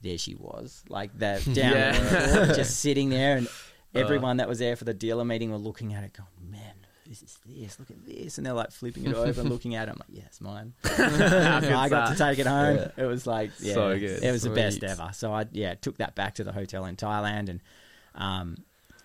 [0.00, 2.34] there she was, like that down Yeah.
[2.46, 3.48] board, just sitting there, and
[3.94, 6.74] everyone that was there for the dealer meeting were looking at it, going, "Man,
[7.06, 7.78] this is this.
[7.78, 9.92] Look at this," and they're like flipping it over and looking at it.
[9.92, 12.90] I'm like, "Yeah, it's mine." I got to take it home.
[12.96, 14.22] It was like, yeah, So good.
[14.24, 15.10] It was the best ever.
[15.12, 17.60] So I yeah took that back to the hotel in Thailand and
[18.14, 18.56] um,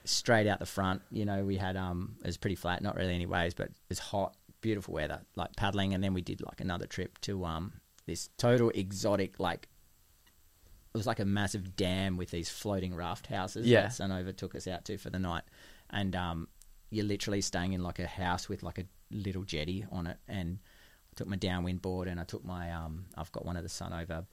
[0.08, 1.02] straight out the front.
[1.12, 3.76] You know, we had um, it was pretty flat, not really any waves, but it
[3.90, 7.74] was hot, beautiful weather, like paddling, and then we did like another trip to um
[8.06, 9.68] this total exotic like.
[10.94, 13.68] It was like a massive dam with these floating raft houses.
[13.68, 13.82] Yeah.
[13.82, 15.44] that Sunova took us out to for the night,
[15.92, 16.48] and um,
[16.90, 20.58] you're literally staying in like a house with like a little jetty on it, and
[20.60, 23.70] I took my downwind board and I took my um, I've got one of the
[23.70, 24.26] Sunova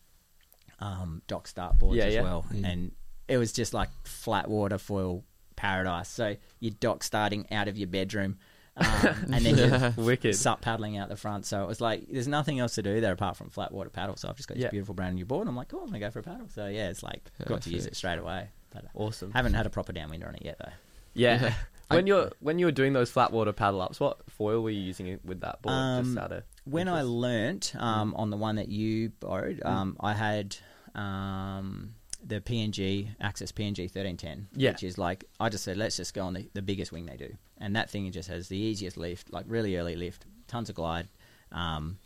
[0.80, 2.22] um, dock start boards Yeah, as yeah.
[2.22, 2.92] well, and
[3.28, 5.24] it was just like flat water foil
[5.56, 6.08] paradise.
[6.08, 8.38] So you're dock starting out of your bedroom,
[8.76, 8.86] um,
[9.32, 10.34] and then you're Wicked.
[10.34, 11.46] sup paddling out the front.
[11.46, 14.16] So it was like there's nothing else to do there apart from flat water paddle.
[14.16, 14.70] So I've just got this Yeah.
[14.70, 15.42] beautiful brand new board.
[15.42, 16.48] And I'm like, oh, I'm gonna go for a paddle.
[16.48, 18.48] So yeah, it's like got to use it straight away.
[18.72, 19.30] But uh, Awesome.
[19.32, 20.72] haven't had a proper downwinder on it yet though.
[21.14, 21.54] Yeah.
[21.88, 24.80] When you're when you were doing those flat water paddle ups, what foil were you
[24.80, 25.74] using with that board?
[25.74, 29.96] Um, Just out of When I learnt um, on the one that you borrowed, um,
[30.00, 30.56] I had
[30.94, 31.94] um,
[32.26, 34.70] the PNG Axis PNG thirteen ten, Yeah.
[34.72, 37.16] which is like I just said, let's just go on the, the biggest wing they
[37.16, 40.74] do, and that thing just has the easiest lift, like really early lift, tons of
[40.74, 41.08] glide.
[41.52, 41.98] Um,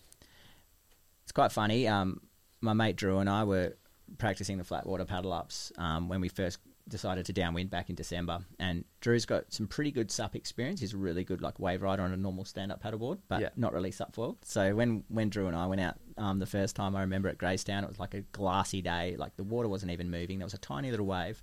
[1.22, 1.86] it's quite funny.
[1.86, 2.20] Um,
[2.60, 3.76] my mate Drew and I were
[4.18, 6.58] practicing the flat water paddle ups um, when we first
[6.88, 8.38] decided to downwind back in December.
[8.58, 10.80] And Drew's got some pretty good sup experience.
[10.80, 13.50] He's a really good like wave rider on a normal stand up paddleboard, but Yeah.
[13.56, 14.38] not really sup foiled.
[14.42, 17.38] So when when Drew and I went out um, the first time, I remember at
[17.38, 19.16] Gracetown, it was like a glassy day.
[19.18, 20.38] Like the water wasn't even moving.
[20.38, 21.42] There was a tiny little wave,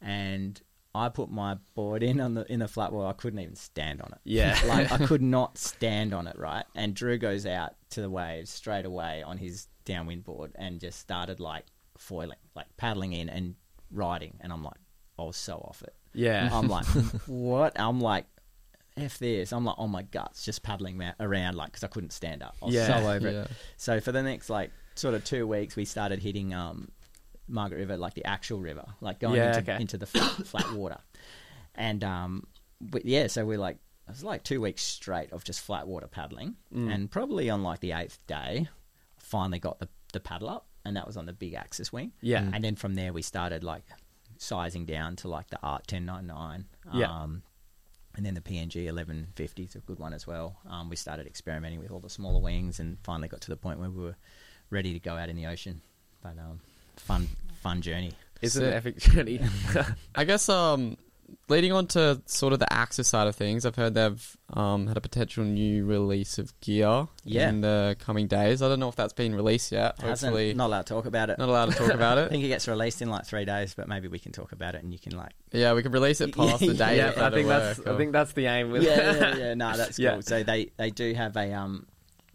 [0.00, 0.60] and
[0.94, 3.08] I put my board in on the in the flat water.
[3.08, 4.18] I couldn't even stand on it.
[4.24, 4.58] Yeah.
[4.66, 6.38] like I could not stand on it.
[6.38, 10.80] Right, and Drew goes out to the waves straight away on his downwind board and
[10.80, 11.64] just started like
[11.96, 13.54] foiling, like paddling in and
[13.90, 14.38] riding.
[14.40, 14.78] And I'm like,
[15.18, 15.94] I was so off it.
[16.14, 16.48] yeah.
[16.52, 16.86] I'm like,
[17.26, 17.78] what?
[17.78, 18.26] I'm like,
[18.96, 19.52] f this.
[19.52, 22.56] I'm like on my guts, just paddling ma- around, like because I couldn't stand up.
[22.62, 22.86] I was Yeah.
[23.00, 23.40] so over Yeah.
[23.42, 23.50] it.
[23.76, 26.90] So for the next like sort of two weeks, we started hitting um,
[27.48, 29.80] Margaret River, like the actual river, like going Yeah, into, okay.
[29.80, 30.98] into the flat, flat water.
[31.74, 32.46] And um,
[32.92, 33.76] we, yeah, so we're like,
[34.08, 36.92] it was like two weeks straight of just flat water paddling, Mm.
[36.92, 38.68] and probably on like the eighth day,
[39.18, 42.12] finally got the the paddle up, and that was on the big axis wing.
[42.20, 42.50] Yeah.
[42.52, 43.84] and then from there we started like
[44.38, 46.64] sizing down to like the Art ten nine nine.
[46.92, 47.06] Yeah.
[47.10, 47.42] Um,
[48.16, 50.56] and then the PNG 1150 is a good one as well.
[50.68, 53.78] Um, we started experimenting with all the smaller wings and finally got to the point
[53.78, 54.16] where we were
[54.70, 55.80] ready to go out in the ocean.
[56.22, 56.60] But um,
[56.96, 57.28] fun,
[57.62, 58.12] fun journey.
[58.42, 59.40] It's an epic journey.
[60.14, 60.96] I guess um,
[61.48, 64.96] leading on to sort of the Axis side of things, I've heard they've um, had
[64.96, 67.48] a potential new release of gear Yeah.
[67.48, 68.62] in the coming days.
[68.62, 70.00] I don't know if that's been released yet.
[70.00, 71.38] Hasn't, Hopefully, not allowed to talk about it.
[71.38, 72.26] not allowed to talk about it.
[72.26, 74.74] I think it gets released in like three days, but maybe we can talk about
[74.74, 75.32] it and you can like.
[75.52, 76.96] Yeah, we can release it past the day.
[76.98, 78.70] yeah, I think that's work I think that's the aim.
[78.70, 79.54] With yeah, yeah, yeah.
[79.54, 80.04] No, that's cool.
[80.04, 80.20] Yeah.
[80.20, 81.86] So they they do have a um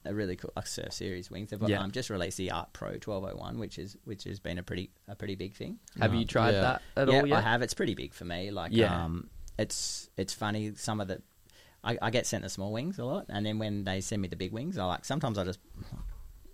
[0.05, 1.49] a really cool like surf series wings.
[1.49, 1.81] They've Yeah.
[1.81, 5.15] um, just released the Art Pro 1201, which is which has been a pretty a
[5.15, 5.79] pretty big thing.
[5.99, 6.61] Have you Um, tried yeah.
[6.61, 7.37] that at yeah, all yet?
[7.37, 7.61] I have.
[7.61, 8.51] It's pretty big for me.
[8.51, 9.03] Like, Yeah.
[9.05, 10.73] um, it's it's funny.
[10.75, 11.21] Some of the,
[11.83, 14.27] I, I get sent the small wings a lot, and then when they send me
[14.27, 15.59] the big wings, I like sometimes I just,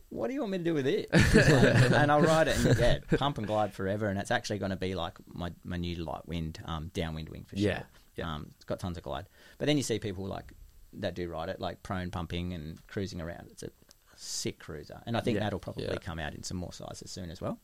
[0.10, 1.10] what do you want me to do with it?
[1.34, 4.08] Like, and I'll ride it and yeah, pump and glide forever.
[4.08, 7.45] And it's actually going to be like my my new light wind, um, downwind wing
[7.47, 7.66] for sure.
[7.70, 7.84] Yeah,
[8.16, 8.36] yeah.
[8.36, 9.28] Um, it's got tons of glide.
[9.58, 10.54] But then you see people like
[10.94, 13.48] that do ride it, like prone pumping and cruising around.
[13.52, 13.70] It's a
[14.16, 15.44] sick cruiser, and I think Yeah.
[15.44, 15.98] that'll probably Yeah.
[15.98, 17.60] come out in some more sizes soon as well.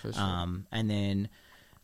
[0.00, 0.22] For sure.
[0.22, 1.28] Um, and then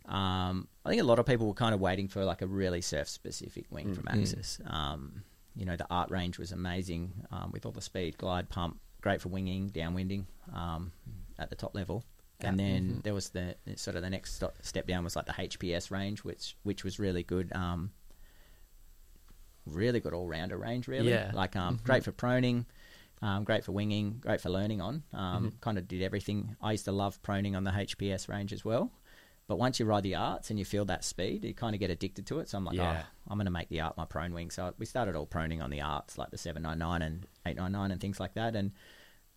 [0.07, 2.81] um, I think a lot of people were kind of waiting for like a really
[2.81, 4.59] surf specific wing from Axis.
[4.67, 5.23] Um,
[5.55, 9.21] you know, the art range was amazing um, with all the speed, glide, pump, great
[9.21, 10.93] for winging, downwinding um,
[11.39, 12.05] at the top level.
[12.41, 15.91] And then there was the sort of the next step down was like the HPS
[15.91, 17.53] range, which which was really good.
[17.53, 17.91] Um,
[19.69, 21.11] really good all rounder range, really.
[21.11, 21.31] Yeah.
[21.35, 22.65] Like um, great for proning,
[23.23, 25.03] um, great for winging, great for learning on.
[25.13, 26.57] Um, Kind of did everything.
[26.61, 28.91] I used to love proning on the HPS range as well.
[29.47, 31.91] But once you ride the arts and you feel that speed, you kind of get
[31.91, 32.51] addicted to it.
[32.51, 33.03] So I'm like, Yeah.
[33.05, 34.51] oh, I'm going to make the art my prone wing.
[34.51, 38.21] So we started all proning on the arts, like the 799 and 899 and things
[38.21, 38.55] like that.
[38.55, 38.73] And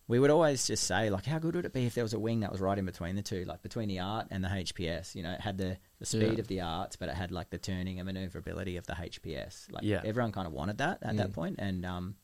[0.08, 2.18] we would always just say, like, how good would it be if there was a
[2.18, 5.14] wing that was right in between the two, like between the art and the HPS?
[5.14, 6.38] You know, it had the, the speed Yeah.
[6.40, 9.70] of the arts, but it had like the turning and maneuverability of the HPS.
[9.72, 10.02] Like, Yeah.
[10.04, 12.16] everyone kind of wanted that at that point, and um,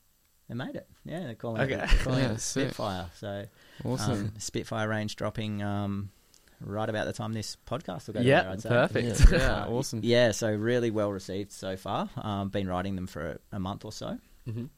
[0.49, 0.87] they made it.
[1.05, 1.75] Yeah, they're calling Okay.
[1.75, 2.41] it, they're calling Yeah, it.
[2.41, 3.09] Spitfire.
[3.15, 3.45] So,
[3.85, 4.11] awesome.
[4.11, 6.11] um, Spitfire range dropping um,
[6.59, 8.69] right about the time this podcast will go Yeah, together, I'd say.
[8.69, 9.31] perfect.
[9.31, 10.01] yeah, Uh, awesome.
[10.03, 12.09] Yeah, so really well received so far.
[12.17, 14.17] Um, been riding them for a, a month or so.
[14.47, 14.69] Mhm.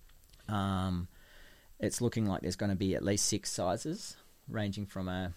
[0.48, 1.08] Um,
[1.82, 4.16] it's looking like there's going to be at least six sizes,
[4.48, 5.34] ranging from a,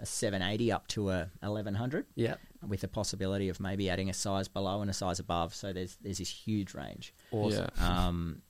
[0.00, 2.34] a 780 up to a 1100, Yeah,
[2.66, 5.54] with the possibility of maybe adding a size below and a size above.
[5.54, 7.14] So there's there's this huge range.
[7.30, 7.68] awesome.
[7.78, 8.06] Yeah.
[8.06, 8.42] Um,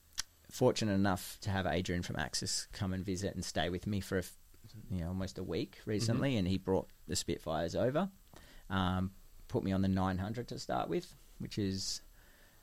[0.51, 4.17] fortunate enough to have Adrian from Axis come and visit and stay with me for
[4.17, 4.33] a f
[4.91, 8.09] you know almost a week recently, and he brought the Spitfires over.
[8.71, 9.11] Um,
[9.49, 12.01] put me on the 900 to start with, which is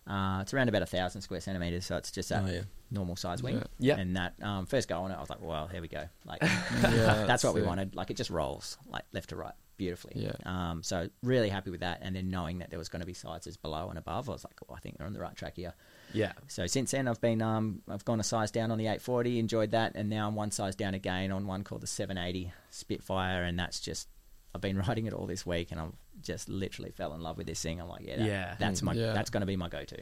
[0.08, 2.62] uh, it's around about a thousand square centimeters, so it's just that Oh, yeah.
[2.90, 3.58] normal size wing.
[3.58, 3.64] Yeah.
[3.96, 3.98] Yeah.
[4.02, 6.04] And that um, first go on it, I was like, well, here we go.
[6.26, 6.42] Like
[6.82, 7.68] Yeah, that's what we sick.
[7.70, 7.96] wanted.
[7.96, 10.14] Like it just rolls like left to right beautifully.
[10.16, 10.34] Yeah.
[10.46, 13.14] Um, so really happy with that, and then knowing that there was going to be
[13.16, 15.56] sizes below and above, I was like, oh, I think we're on the right track
[15.56, 15.74] here.
[16.14, 19.40] Yeah, So since then, I've been um, I've gone a size down on the 840,
[19.40, 23.44] enjoyed that, and now I'm one size down again on one called the 780 Spitfire,
[23.44, 24.08] and that's just
[24.54, 27.48] I've been riding it all this week, and I've just literally fell in love with
[27.48, 27.80] this thing.
[27.82, 28.56] I'm like, yeah, that- Yeah.
[28.60, 29.14] that's my Yeah.
[29.14, 29.96] that's going to be my go-to.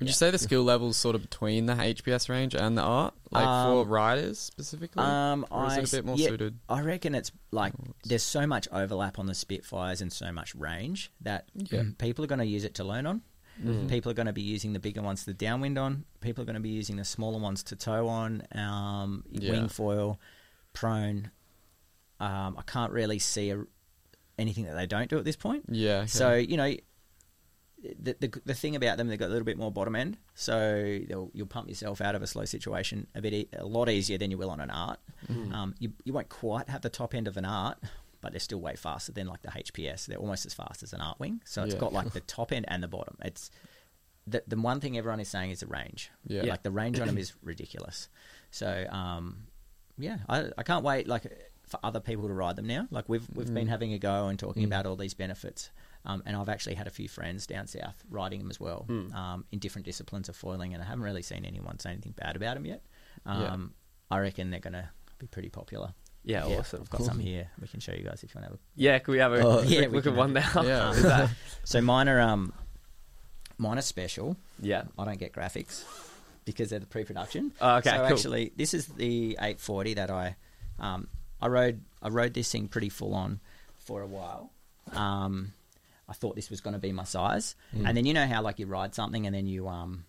[0.00, 0.10] Would Yeah.
[0.10, 3.44] you say the skill levels sort of between the HPS range and the art, like
[3.44, 5.02] for Um, riders specifically?
[5.02, 6.58] Um, or is I it a bit more yeah, suited?
[6.68, 11.12] I reckon it's like there's so much overlap on the Spitfires and so much range
[11.20, 11.84] that Yeah.
[11.98, 13.22] people are going to use it to learn on.
[13.86, 16.04] People are going to be using the bigger ones to downwind on.
[16.20, 18.42] People are going to be using the smaller ones to tow on.
[18.50, 19.52] Um, Yeah.
[19.52, 20.18] Wing foil,
[20.72, 21.30] prone.
[22.18, 23.64] Um, I can't really see a,
[24.38, 25.64] anything that they don't do at this point.
[25.68, 25.98] Yeah.
[25.98, 26.06] okay.
[26.06, 26.74] So you know,
[28.02, 30.98] the, the the thing about them, they've got a little bit more bottom end, so
[31.06, 34.16] they'll, you'll pump yourself out of a slow situation a bit e- a lot easier
[34.16, 34.98] than you will on an art.
[35.28, 37.78] Um, you you won't quite have the top end of an art,
[38.22, 40.06] but they're still way faster than like the HPS.
[40.06, 41.80] They're almost as fast as an art wing, so it's Yeah.
[41.80, 43.16] got like the top end and the bottom.
[43.22, 43.50] It's
[44.26, 46.10] the the one thing everyone is saying is the range.
[46.26, 46.44] Yeah.
[46.44, 48.08] like the range on them is ridiculous.
[48.50, 49.44] So um,
[49.98, 51.24] yeah, I I can't wait like
[51.66, 52.86] for other people to ride them now.
[52.90, 55.70] Like we've we've been having a go and talking about all these benefits.
[56.06, 58.84] Um, and I've actually had a few friends down south riding them as well
[59.14, 62.36] um, in different disciplines of foiling, and I haven't really seen anyone say anything bad
[62.36, 62.82] about them yet.
[63.26, 63.32] Yeah.
[63.32, 63.72] Um,
[64.10, 64.86] I reckon they're going to
[65.18, 65.94] be pretty popular.
[66.22, 66.82] yeah, awesome.
[66.82, 67.48] I've got some here.
[67.58, 69.32] We can show you guys if you want to have a Yeah, can we have
[69.32, 70.62] a Oh, yeah, we look at one now?
[70.62, 71.28] Yeah.
[71.64, 72.52] So mine are um,
[73.56, 74.36] mine are special.
[74.60, 74.82] yeah.
[74.98, 75.84] I don't get graphics
[76.44, 77.52] because they're the pre-production.
[77.62, 78.06] Oh, okay, So cool.
[78.06, 80.36] actually, this is the 840 that I
[80.78, 81.08] um,
[81.44, 81.80] I rode.
[82.02, 83.40] I rode this thing pretty full on
[83.76, 84.50] for a while.
[84.92, 85.52] Um,
[86.08, 87.86] I thought this was going to be my size, Mm.
[87.88, 90.04] and then you know how like you ride something and then you um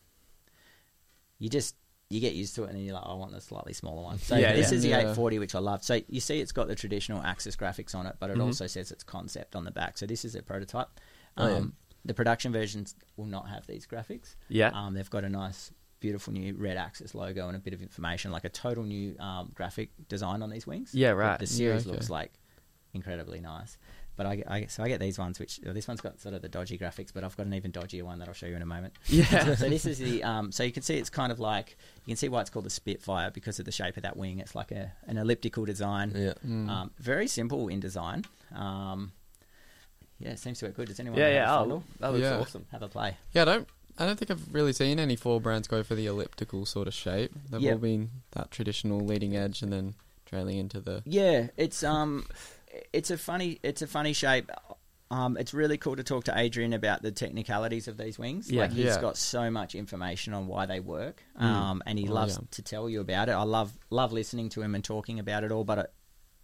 [1.40, 1.76] you just
[2.10, 4.04] you get used to it and then you're like, "Oh, I want the slightly smaller
[4.04, 4.20] one.
[4.20, 4.76] So Yeah, this yeah.
[4.78, 4.98] is the Yeah.
[5.00, 5.84] 840, which I love.
[5.84, 8.44] So you see, it's got the traditional Axis graphics on it, but it Mhm.
[8.44, 9.98] also says it's concept on the back.
[9.98, 10.90] So this is a prototype.
[11.38, 11.56] Oh.
[11.58, 11.76] Um,
[12.06, 14.36] The production versions will not have these graphics.
[14.48, 14.70] Yeah.
[14.76, 15.72] Um, they've got a nice,
[16.06, 19.52] beautiful new red Axis logo and a bit of information, like a total new um,
[19.56, 20.90] graphic design on these wings.
[20.94, 21.40] Yeah, right.
[21.40, 21.98] The, series Yeah, okay.
[21.98, 22.32] looks like
[22.94, 23.78] incredibly nice.
[24.18, 26.48] but I, I so I get these ones, which this one's got sort of the
[26.58, 28.72] dodgy graphics, but I've got an even dodgier one that I'll show you in a
[28.76, 28.94] moment.
[29.08, 29.56] Yeah.
[29.62, 31.76] so this is the um, so you can see it's kind of like
[32.06, 34.40] you can see why it's called the Spitfire because of the shape of that wing.
[34.40, 36.08] It's like a an elliptical design.
[36.16, 36.34] Yeah.
[36.48, 36.70] Mm.
[36.70, 38.24] Um, very simple in design.
[38.54, 39.12] Um,
[40.20, 40.88] yeah, it seems to work good.
[40.88, 41.74] Does anyone Yeah, have a yeah.
[41.76, 42.40] Oh, that looks Yeah.
[42.40, 42.66] awesome.
[42.72, 43.18] have a play?
[43.34, 43.68] Yeah, I don't.
[43.98, 46.94] I don't think I've really seen any four brands go for the elliptical sort of
[46.94, 47.32] shape.
[47.50, 47.74] They've Yep.
[47.74, 51.02] all been that traditional leading edge and then trailing into the.
[51.06, 52.26] Yeah, it's um,
[52.92, 54.52] it's a funny, it's a funny shape.
[55.12, 58.52] Um, it's really cool to talk to Adrian about the technicalities of these wings.
[58.52, 58.64] Yeah.
[58.64, 59.02] like he's Yeah.
[59.02, 61.44] got so much information on why they work, Mm.
[61.44, 62.48] um, and he Oh, loves yeah.
[62.52, 63.34] to tell you about it.
[63.34, 65.94] I love love listening to him and talking about it all, but it,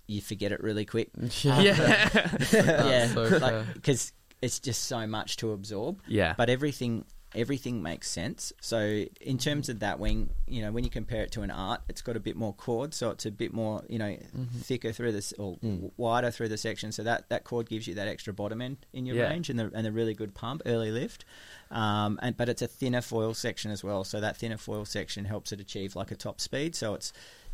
[0.08, 1.10] you forget it really quick.
[1.44, 1.60] Yeah.
[2.54, 3.66] yeah, so fair.
[3.74, 6.02] because it's just so much to absorb.
[6.08, 6.34] yeah.
[6.38, 8.52] but everything everything makes sense.
[8.62, 11.82] So in terms of that wing, you know, when you compare it to an art,
[11.88, 14.18] it's got a bit more chord, so it's a bit more, you know,
[14.60, 15.92] thicker through this or Mm.
[15.98, 16.92] wider through the section.
[16.92, 19.30] So that that chord gives you that extra bottom end in your Yeah.
[19.30, 21.24] range and the and the really good pump early lift.
[21.70, 24.04] Um, and but it's a thinner foil section as well.
[24.04, 26.76] So that thinner foil section helps it achieve like a top speed.
[26.76, 27.14] So it's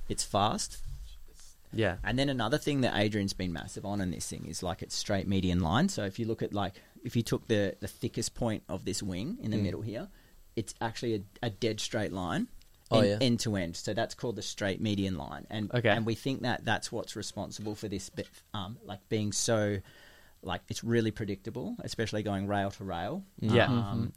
[0.10, 0.78] it's fast.
[1.74, 1.98] yeah.
[2.04, 4.96] And then another thing that Adrian's been massive on in this thing is like its
[4.96, 5.90] straight median line.
[5.90, 9.02] So if you look at like if you took the the thickest point of this
[9.02, 9.64] wing in the Mm.
[9.68, 10.08] middle here,
[10.56, 12.48] it's actually a, a dead straight line.
[12.90, 13.18] Oh, yeah.
[13.20, 13.76] end to end.
[13.76, 15.90] So that's called the straight median line, and Okay.
[15.90, 19.80] and we think that that's what's responsible for this bit, um, like being so,
[20.42, 23.24] like it's really predictable, especially going rail to rail.
[23.42, 23.66] Yeah.
[23.66, 24.14] Um,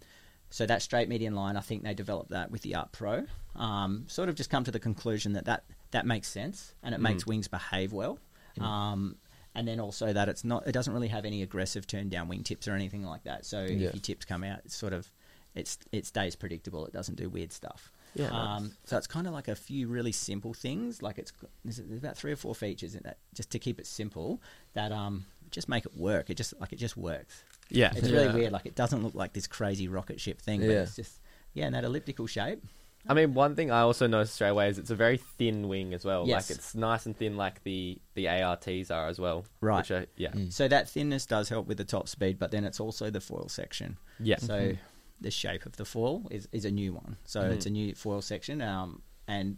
[0.51, 3.26] so that straight median line, I think they developed that with the Art Pro.
[3.57, 7.01] Um, sort of just come to the conclusion that that, that makes sense and it
[7.01, 8.18] makes wings behave well.
[8.61, 9.16] Um,
[9.55, 12.42] and then also that it's not, it doesn't really have any aggressive turn down wing
[12.44, 13.44] tips or anything like that.
[13.44, 13.88] So Yeah.
[13.88, 15.11] if your tips come out, it's sort of,
[15.55, 16.86] it's it stays predictable.
[16.86, 17.90] It doesn't do weird stuff.
[18.14, 21.01] Yeah, Um, so it's kind of like a few really simple things.
[21.03, 21.32] Like it's
[21.64, 24.40] there's there's about three or four features in that just to keep it simple.
[24.74, 26.30] That um just make it work.
[26.30, 27.42] It just like it just works.
[27.68, 27.92] Yeah.
[27.96, 28.16] It's Yeah.
[28.20, 28.53] really weird.
[28.53, 30.82] Like it doesn't look like this crazy rocket ship thing, but Yeah.
[30.82, 31.20] it's just
[31.55, 32.62] yeah, in that elliptical shape.
[33.09, 35.94] I mean, one thing I also noticed straight away is it's a very thin wing
[35.94, 36.26] as well.
[36.26, 36.51] Yes.
[36.51, 39.44] Like it's nice and thin, like the the ARTs are as well.
[39.61, 39.78] Right.
[39.78, 40.32] Which are, yeah.
[40.32, 40.53] Mm.
[40.53, 43.48] So that thinness does help with the top speed, but then it's also the foil
[43.48, 43.96] section.
[44.18, 44.36] Yeah.
[44.38, 44.72] So
[45.20, 47.16] the shape of the foil is, is a new one.
[47.24, 47.53] So Mhm.
[47.53, 48.61] it's a new foil section.
[48.62, 49.57] Um, and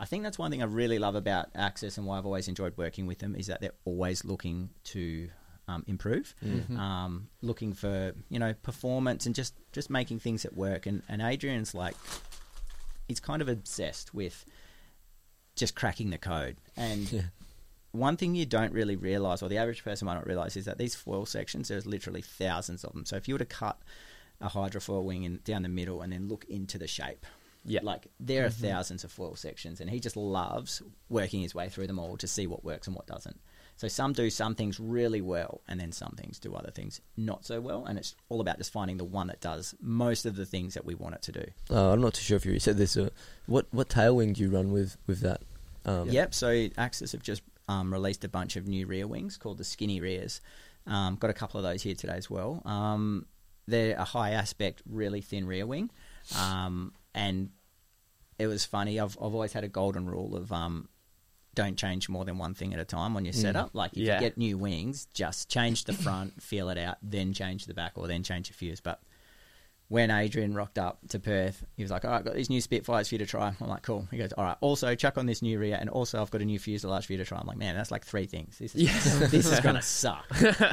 [0.00, 2.76] I think that's one thing I really love about Axis and why I've always enjoyed
[2.76, 5.28] working with them is that they're always looking to
[5.68, 6.76] um, improve, Mhm.
[6.76, 10.86] um, looking for you know performance and just just making things that work.
[10.86, 11.94] And and Adrian's like
[13.08, 14.44] he's kind of obsessed with
[15.56, 17.22] just cracking the code and Yeah.
[17.90, 20.78] one thing you don't really realize, or the average person might not realize, is that
[20.78, 23.04] these foil sections, there's literally thousands of them.
[23.04, 23.78] So if you were to cut
[24.40, 27.26] a hydrofoil wing in, down the middle and then look into the shape,
[27.64, 27.80] Yeah.
[27.82, 28.64] like there are mm-hmm.
[28.66, 32.26] thousands of foil sections, and he just loves working his way through them all to
[32.26, 33.38] see what works and what doesn't.
[33.76, 37.44] So some do some things really well, and then some things do other things not
[37.44, 40.46] so well, and it's all about just finding the one that does most of the
[40.46, 41.44] things that we want it to do.
[41.70, 42.96] Uh, I'm not too sure if you said this.
[42.96, 43.10] Uh,
[43.46, 45.42] what what tailwing do you run with with that?
[45.84, 46.34] Um, Yep.
[46.34, 50.00] So Axis have just um, released a bunch of new rear wings called the skinny
[50.00, 50.40] rears.
[50.86, 52.62] Um, got a couple of those here today as well.
[52.64, 53.26] Um,
[53.66, 55.90] they're a high aspect, really thin rear wing,
[56.36, 57.50] um, and
[58.38, 58.98] it was funny.
[58.98, 60.88] I've I've always had a golden rule of um,
[61.54, 63.42] don't change more than one thing at a time on your Mm.
[63.42, 63.70] setup.
[63.74, 64.14] Like if Yeah.
[64.14, 67.92] you get new wings, just change the front, feel it out, then change the back,
[67.96, 68.80] or then change the fuse.
[68.80, 69.00] But
[69.88, 72.62] when Adrian rocked up to Perth, he was like, "All right, I've got these new
[72.62, 75.26] Spitfires for you to try." I'm like, "Cool." He goes, "All right." Also, chuck on
[75.26, 77.38] this new rear, and also I've got a new fuselage for you to try.
[77.38, 78.56] I'm like, "Man, that's like three things.
[78.58, 80.24] This is this is gonna suck."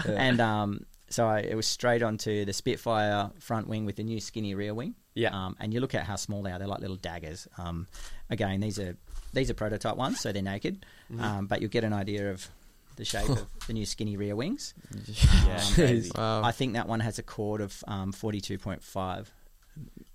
[0.07, 4.21] And um, so I, it was straight onto the Spitfire front wing with the new
[4.21, 4.95] skinny rear wing.
[5.15, 5.31] Yeah.
[5.35, 7.45] Um, and you look at how small they are; they're like little daggers.
[7.57, 7.87] Um,
[8.29, 8.95] again, these are
[9.33, 10.85] these are prototype ones, so they're naked.
[11.19, 12.47] Um, but you'll get an idea of
[12.95, 14.73] the shape of the new skinny rear wings.
[15.05, 15.63] Yeah.
[15.77, 16.11] Um.
[16.15, 16.43] Wow.
[16.43, 19.27] I think that one has a chord of um, 42.5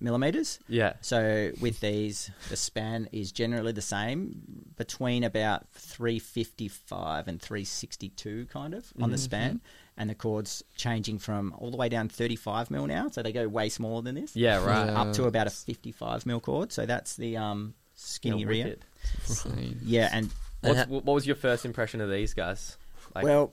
[0.00, 0.58] millimeters.
[0.68, 0.94] Yeah.
[1.00, 8.74] So with these, the span is generally the same between about 355 and 362, kind
[8.74, 9.60] of on the span,
[9.96, 13.48] and the chords changing from all the way down 35 mil now, so they go
[13.48, 14.36] way smaller than this.
[14.36, 14.64] Yeah.
[14.64, 14.86] Right.
[14.86, 15.00] Yeah.
[15.00, 16.72] Up to about a 55 mil chord.
[16.72, 18.64] So that's the um, skinny Yeah, rear.
[18.64, 18.84] wicked.
[19.82, 20.30] Yeah, and
[20.62, 22.78] What's, what was your first impression of these guys?
[23.14, 23.52] Like, well,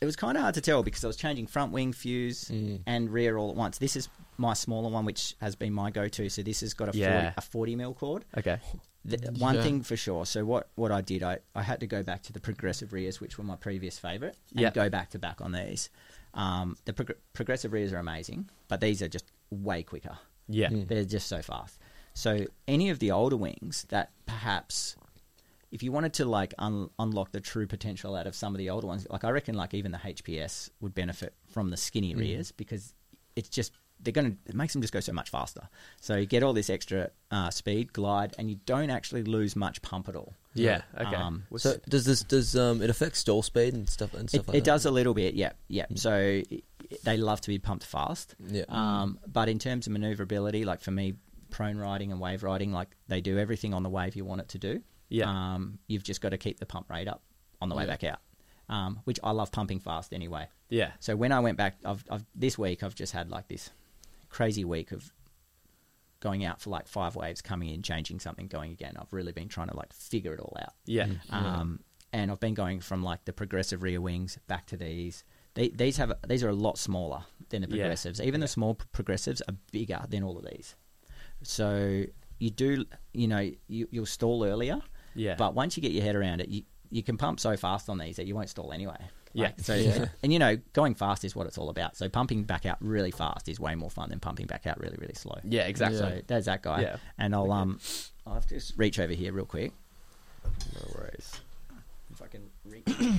[0.00, 2.80] it was kind of hard to tell because I was changing front wing fuse Mm.
[2.86, 3.78] and rear all at once.
[3.78, 4.08] This is
[4.38, 6.28] my smaller one, which has been my go-to.
[6.28, 7.32] So this has got a 40, Yeah.
[7.36, 8.24] a 40 mil chord.
[8.38, 8.58] okay.
[9.04, 9.62] The, one Yeah.
[9.62, 10.26] thing for sure.
[10.26, 13.20] So what, what I did, I, I had to go back to the progressive rears,
[13.20, 14.70] which were my previous favourite, and Yeah.
[14.70, 15.90] go back to back on these.
[16.34, 20.18] Um, the prog- progressive rears are amazing, but these are just way quicker.
[20.48, 20.68] Yeah.
[20.70, 20.86] Mm.
[20.88, 21.78] They're just so fast.
[22.14, 24.96] So any of the older wings that perhaps
[25.70, 28.70] if you wanted to like un- unlock the true potential out of some of the
[28.70, 32.52] older ones, like I reckon, like even the HPS would benefit from the skinny rears
[32.52, 32.94] because
[33.34, 35.68] it's just they're going to it makes them just go so much faster.
[36.00, 39.82] So you get all this extra uh, speed, glide, and you don't actually lose much
[39.82, 40.34] pump at all.
[40.54, 40.82] Yeah.
[40.96, 41.16] Okay.
[41.16, 44.46] Um, So does this does um it affect stall speed and stuff and it, stuff
[44.48, 44.70] like it that?
[44.70, 45.86] does a little bit, yeah, yeah.
[45.96, 46.44] So i
[47.02, 48.36] they love to be pumped fast.
[48.46, 48.64] Yeah.
[48.68, 51.14] Um, but in terms of maneuverability, like for me,
[51.56, 54.48] prone riding and wave riding, like they do everything on the wave you want it
[54.48, 54.82] to do.
[55.08, 55.30] Yeah.
[55.30, 57.22] Um, you've just got to keep the pump rate up
[57.62, 57.90] on the way Yeah.
[57.90, 58.18] back out.
[58.68, 60.48] Um, which I love pumping fast anyway.
[60.70, 60.92] yeah.
[60.98, 63.70] So when I went back, I've, I've this week I've just had like this
[64.30, 65.12] crazy week of
[66.20, 68.94] going out for like five waves, coming in, changing something, going again.
[68.98, 70.72] I've really been trying to like figure it all out.
[70.86, 71.08] Yeah.
[71.30, 71.80] Um,
[72.12, 75.24] and I've been going from like the progressive rear wings back to these.
[75.54, 77.82] They, these have these are a lot smaller than the Yeah.
[77.84, 78.20] progressives.
[78.20, 80.74] Even the small p- progressives are bigger than all of these.
[81.46, 82.04] So
[82.38, 84.80] you do, you know, you, you'll stall earlier,
[85.14, 85.34] Yeah.
[85.36, 87.98] but once you get your head around it, you, you can pump so fast on
[87.98, 88.96] these that you won't stall anyway.
[89.32, 89.52] Yeah.
[89.58, 90.06] So Yeah.
[90.22, 91.96] and you know, going fast is what it's all about.
[91.96, 94.96] So pumping back out really fast is way more fun than pumping back out really
[94.98, 95.38] really slow.
[95.44, 95.62] yeah.
[95.66, 95.98] Exactly.
[95.98, 96.82] So there's that guy.
[96.82, 96.96] Yeah.
[97.18, 97.80] And I'll um,
[98.26, 99.72] I'll have to just reach over here real quick.
[100.44, 101.40] No worries.
[102.12, 102.86] If I can reach.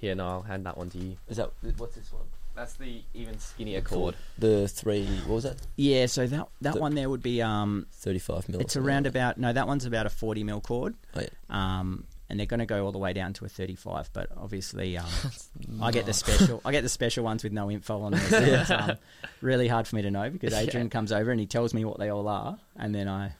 [0.00, 1.16] Here, no, I'll hand that one to you.
[1.28, 2.24] Is that what's this one?
[2.54, 4.14] That's the even skinnier chord.
[4.38, 5.56] The three what was that?
[5.76, 8.60] Yeah, so that that The- one there would be um, Thirty five mil.
[8.60, 10.94] it's around about no, that one's about a forty mil chord.
[11.16, 11.28] Oh, yeah.
[11.48, 14.96] Um, and they're going to go all the way down to a 35, but obviously
[14.96, 15.04] um,
[15.82, 16.62] I get the special.
[16.64, 18.20] I get the special ones with no info on them.
[18.22, 18.92] So it's um,
[19.42, 21.98] really hard for me to know because Adrian comes over and he tells me what
[21.98, 23.34] they all are, and then I,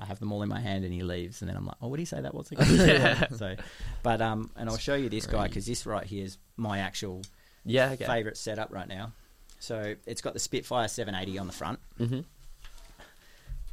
[0.00, 1.86] I have them all in my hand and he leaves, and then I'm like, oh,
[1.86, 2.66] what did he say that was again?
[2.76, 3.28] Yeah.
[3.36, 3.54] So,
[4.02, 7.22] but um, and I'll show you this guy because this right here is my actual
[7.64, 7.90] Yeah.
[7.92, 8.06] Okay.
[8.06, 9.12] favorite setup right now.
[9.58, 11.78] So it's got the Spitfire 780 on the front.
[11.98, 12.20] hmm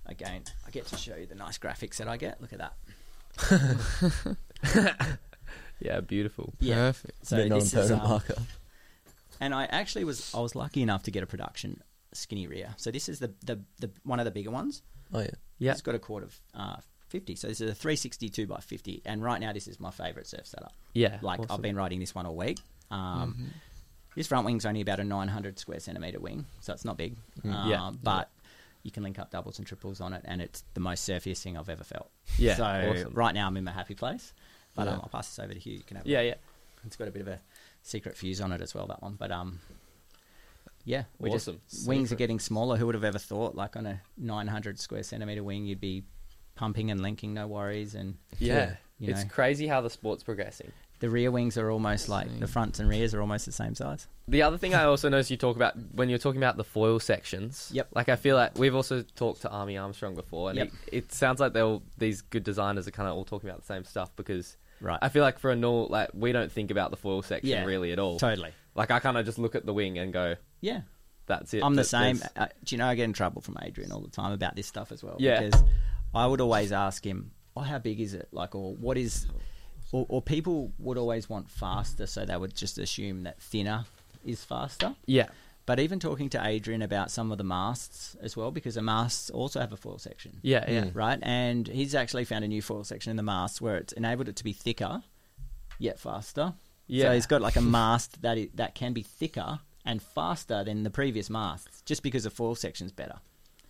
[0.05, 2.41] Again, I get to show you the nice graphics that I get.
[2.41, 2.75] Look at that.
[5.81, 5.99] Yeah.
[6.01, 6.53] Beautiful.
[6.59, 6.89] Yeah.
[6.89, 7.25] Perfect.
[7.25, 8.35] So Bit this is, um, marker.
[9.39, 11.81] and I actually was I was lucky enough to get a production
[12.13, 12.73] skinny rear.
[12.77, 14.83] So this is the the, the one of the bigger ones.
[15.13, 15.31] Oh yeah.
[15.57, 15.71] Yeah.
[15.71, 16.77] It's got a chord of uh,
[17.09, 17.35] 50.
[17.35, 19.01] So this is a 362 by 50.
[19.05, 20.73] And right now this is my favorite surf setup.
[20.93, 21.17] Yeah.
[21.21, 21.55] Like awesome.
[21.55, 22.59] I've been riding this one all week.
[22.89, 23.51] Um,
[24.15, 27.15] This front wing's only about a 900 square centimeter wing, so it's not big.
[27.43, 27.69] Mm.
[27.69, 27.85] Yeah.
[27.87, 28.29] Um, but
[28.83, 31.57] you can link up doubles and triples on it, and it's the most surfiest thing
[31.57, 32.09] I've ever felt.
[32.37, 33.13] Yeah, So awesome.
[33.13, 34.33] right now I'm in my happy place.
[34.75, 34.93] But Yeah.
[34.93, 35.73] um, I'll pass this over to Hugh.
[35.73, 36.17] You can have a Yeah.
[36.19, 36.27] look.
[36.27, 36.35] Yeah.
[36.85, 37.39] It's got a bit of a
[37.83, 39.15] secret fuse on it as well, that one.
[39.15, 39.59] But um,
[40.83, 41.61] yeah, we Awesome.
[41.69, 42.77] just wings are getting smaller.
[42.77, 46.03] Who would have ever thought, like on a 900 square centimeter wing, you'd be
[46.55, 48.75] pumping and linking, no worries, and Yeah.
[48.97, 50.71] you It's crazy how the sport's progressing.
[51.01, 54.07] The rear wings are almost like the fronts and rears are almost the same size.
[54.27, 56.99] The other thing I also noticed you talk about when you're talking about the foil
[56.99, 57.69] sections.
[57.73, 57.89] Yep.
[57.93, 60.67] Like I feel like we've also talked to Army Armstrong before, and Yep.
[60.87, 63.59] it, it sounds like they're all, these good designers are kind of all talking about
[63.59, 64.97] the same stuff because Right.
[65.01, 67.65] I feel like for a null, like we don't think about the foil section Yeah.
[67.65, 68.17] really at all.
[68.17, 68.51] Totally.
[68.73, 70.81] Like I kind of just look at the wing and go, Yeah.
[71.27, 72.19] "That's it." I'm the But same.
[72.35, 74.65] Uh, do you know I get in trouble from Adrian all the time about this
[74.67, 75.17] stuff as well?
[75.19, 75.41] Yeah.
[75.41, 75.63] Because
[76.13, 78.29] I would always ask him, "Oh, how big is it?
[78.31, 79.27] Like, or what is?"
[79.91, 83.85] Or, or people would always want faster, so they would just assume that thinner
[84.25, 84.95] is faster.
[85.05, 85.27] Yeah.
[85.65, 89.29] But even talking to Adrian about some of the masts as well, because the masts
[89.29, 90.39] also have a foil section.
[90.41, 90.69] Yeah.
[90.69, 90.83] Yeah.
[90.85, 90.95] Mm.
[90.95, 94.29] Right, and he's actually found a new foil section in the masts where it's enabled
[94.29, 95.03] it to be thicker,
[95.77, 96.53] yet faster.
[96.87, 97.05] Yeah.
[97.05, 100.83] So he's got like a mast that i that can be thicker and faster than
[100.83, 103.19] the previous masts, just because the foil section's better.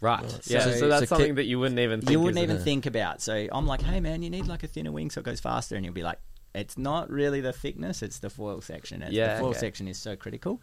[0.02, 0.24] Right.
[0.48, 0.62] Yeah.
[0.62, 2.12] So- So, that's so something that you wouldn't even think.
[2.12, 2.64] you wouldn't even it?
[2.64, 3.22] think about.
[3.22, 5.76] So I'm like, hey man, you need like a thinner wing so it goes faster,
[5.76, 6.20] and you'll be like,
[6.54, 9.02] it's not really the thickness, it's the foil section.
[9.04, 9.60] It's, Yeah, the foil okay.
[9.60, 10.62] section is so critical.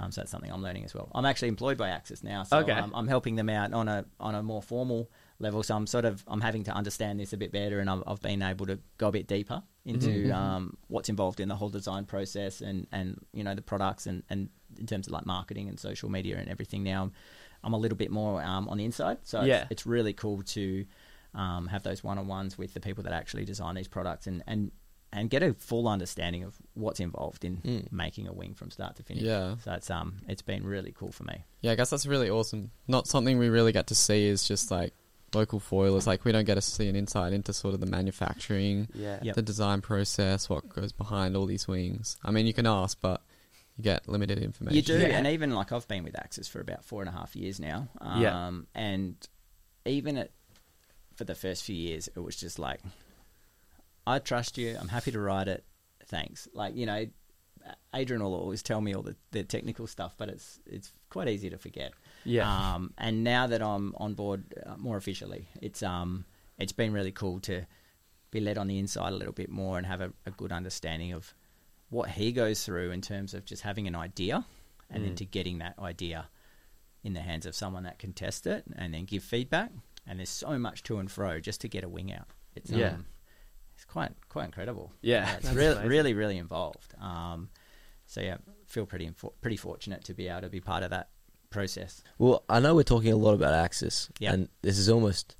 [0.00, 1.08] Um, so that's something I'm learning as well.
[1.12, 2.72] I'm actually employed by Axis now, so Okay.
[2.72, 5.10] um, I'm helping them out on a on a more formal
[5.40, 5.62] level.
[5.62, 8.22] So I'm sort of I'm having to understand this a bit better, and I've, I've
[8.22, 10.32] been able to go a bit deeper into Mm-hmm.
[10.32, 14.22] um, what's involved in the whole design process and and you know the products and
[14.30, 16.82] and in terms of like marketing and social media and everything.
[16.82, 17.10] Now
[17.64, 19.62] I'm a little bit more um, on the inside, so Yeah.
[19.62, 20.84] it's, it's really cool to
[21.34, 24.70] um, have those one-on-ones with the people that actually design these products and and
[25.10, 27.90] and get a full understanding of what's involved in Mm.
[27.92, 29.22] making a wing from start to finish.
[29.24, 29.56] Yeah.
[29.64, 31.44] So it's um it's been really cool for me.
[31.62, 32.70] Yeah, I guess that's really awesome.
[32.86, 34.92] Not something we really get to see is just like
[35.34, 36.06] local foilers.
[36.06, 39.18] Like we don't get to see an insight into sort of the manufacturing, Yeah.
[39.22, 39.34] Yep.
[39.36, 42.16] the design process, what goes behind all these wings.
[42.24, 43.22] I mean, you can ask, but
[43.78, 44.76] you get limited information.
[44.76, 45.16] You do, Yeah.
[45.16, 47.88] and even like I've been with Axis for about four and a half years now.
[48.00, 48.50] Um, Yeah.
[48.74, 49.14] And
[49.86, 50.32] even at,
[51.14, 52.80] for the first few years, it was just like,
[54.06, 54.76] I trust you.
[54.80, 55.64] I'm happy to ride it.
[56.06, 56.48] Thanks.
[56.52, 57.06] Like you know,
[57.94, 61.50] Adrian will always tell me all the, the technical stuff, but it's it's quite easy
[61.50, 61.92] to forget.
[62.24, 62.48] Yeah.
[62.74, 66.24] Um, and now that I'm on board uh, more officially, it's um
[66.58, 67.66] it's been really cool to
[68.30, 71.12] be led on the inside a little bit more and have a, a good understanding
[71.12, 71.34] of
[71.90, 74.44] what he goes through in terms of just having an idea
[74.90, 75.16] and then Mm.
[75.16, 76.28] to getting that idea
[77.04, 79.70] in the hands of someone that can test it and then give feedback.
[80.06, 82.28] And there's so much to and fro just to get a wing out.
[82.54, 82.94] It's Yeah.
[82.94, 83.06] um,
[83.74, 84.92] it's quite quite incredible.
[85.02, 85.88] Yeah, it's really amazing.
[85.88, 86.94] really really involved.
[86.98, 87.50] Um,
[88.06, 91.10] so yeah, feel pretty infor- pretty fortunate to be able to be part of that
[91.50, 92.02] process.
[92.18, 94.32] Well, I know we're talking a lot about Axis, Yeah.
[94.32, 95.36] and this is almost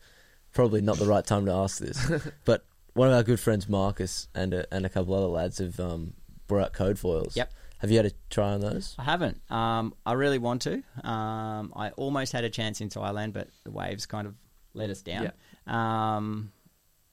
[0.53, 1.99] probably not the right time to ask this,
[2.44, 5.78] but one of our good friends, Marcus, and a, and a couple other lads have
[5.80, 6.14] um,
[6.49, 7.36] brought out code foils.
[7.36, 7.53] Yep.
[7.78, 8.96] Have you had a try on those?
[8.99, 9.40] I haven't.
[9.53, 10.82] Um, I really want to.
[11.09, 14.34] Um, I almost had a chance in Thailand, but the waves kind of
[14.74, 15.30] let us down.
[15.66, 16.51] Um,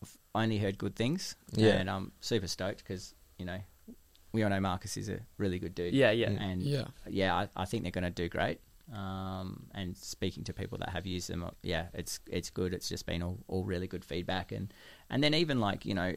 [0.02, 1.74] I've only heard good things, Yeah.
[1.74, 3.60] and I'm super stoked because you know
[4.32, 5.94] we all know Marcus is a really good dude.
[5.94, 6.30] Yeah, yeah.
[6.30, 6.86] and Yeah.
[7.08, 8.60] yeah, I, I think they're going to do great.
[8.94, 12.74] Um, and speaking to people that have used them, uh, yeah, it's it's good.
[12.74, 14.74] It's just been all, all really good feedback, and
[15.10, 16.16] and then even like you know,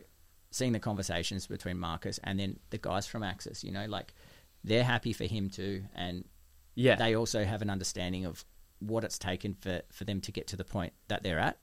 [0.51, 4.15] seeing the conversations between Marcus and then the guys from Axis, you know, like
[4.65, 6.25] they're happy for him too, and
[6.75, 6.97] Yeah.
[6.97, 8.45] they also have an understanding of
[8.81, 11.59] what it's taken for for them to get to the point that they're at,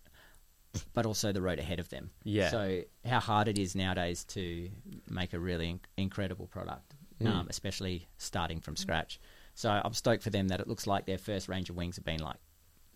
[0.94, 2.12] but also the road ahead of them.
[2.24, 2.50] Yeah.
[2.52, 4.70] So how hard it is nowadays to
[5.10, 7.28] make a really inc- incredible product, Mm.
[7.28, 9.20] um, especially starting from scratch.
[9.54, 12.04] So I'm stoked for them that it looks like their first range of wings have
[12.04, 12.38] been like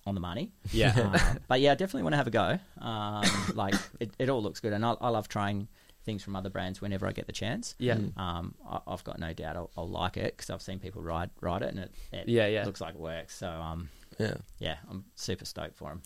[0.10, 0.52] on the money.
[0.72, 0.94] Yeah.
[1.00, 2.60] Um, but yeah, I definitely want to have a go.
[2.84, 3.24] Um,
[3.56, 5.68] like it, it all looks good, and I, I love trying
[6.06, 7.76] things from other brands whenever I get the chance.
[7.78, 7.98] Yeah.
[8.18, 11.30] Um, I, I've got no doubt I'll, I'll like it because I've seen people ride
[11.42, 12.66] ride it, and it, it Yeah, yeah.
[12.66, 13.36] looks like it works.
[13.38, 14.36] So um, Yeah.
[14.60, 16.02] yeah, I'm super stoked for them.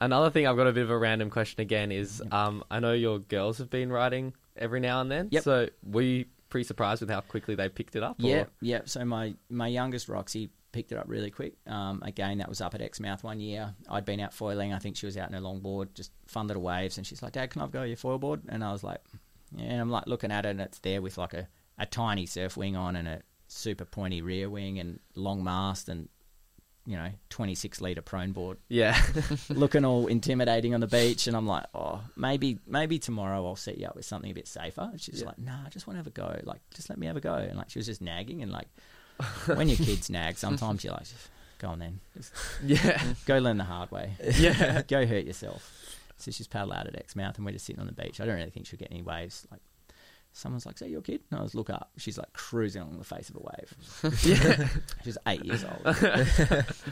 [0.00, 1.90] Another thing, I've got a bit of a random question again.
[1.90, 5.28] Is um, I know your girls have been riding every now and then.
[5.32, 5.42] Yep.
[5.42, 8.22] So were you pretty surprised with how quickly they picked it up?
[8.22, 8.80] or- Yeah, yeah.
[8.84, 11.54] So my my youngest Roxy picked it up really quick.
[11.66, 13.74] Um, again, that was up at Exmouth one year.
[13.88, 14.72] I'd been out foiling.
[14.72, 17.32] I think she was out in her longboard, just fun little waves, and she's like,
[17.32, 19.00] "Dad, can I go your foil board?" And I was like,
[19.56, 21.48] "Yeah." And I'm like looking at it, and it's there with like a,
[21.78, 26.08] a tiny surf wing on and a super pointy rear wing and long mast and
[26.84, 28.98] you know 26 liter prone board Yeah.
[29.50, 33.78] looking all intimidating on the beach, and I'm like, oh, maybe maybe tomorrow I'll set
[33.78, 34.88] you up with something a bit safer.
[34.90, 35.28] And she's Yeah.
[35.28, 36.40] like, nah, I just want to have a go.
[36.44, 37.34] Like, just let me have a go.
[37.34, 38.68] And like, she was just nagging, and like,
[39.46, 41.06] when your kids nag, sometimes you're like,
[41.58, 42.32] go on then, just
[42.64, 43.02] yeah.
[43.26, 44.12] go learn the hard way.
[44.38, 44.82] Yeah.
[44.82, 45.72] go hurt yourself.
[46.18, 48.20] So she's paddled out at Exmouth, and we're just sitting on the beach.
[48.20, 49.46] I don't really think she'll get any waves.
[49.52, 49.60] Like,
[50.32, 51.90] someone's like, "Is that your kid?" And I was look up.
[51.96, 54.22] She's like cruising along the face of a wave.
[54.24, 54.68] Yeah.
[55.04, 55.96] She's eight years old,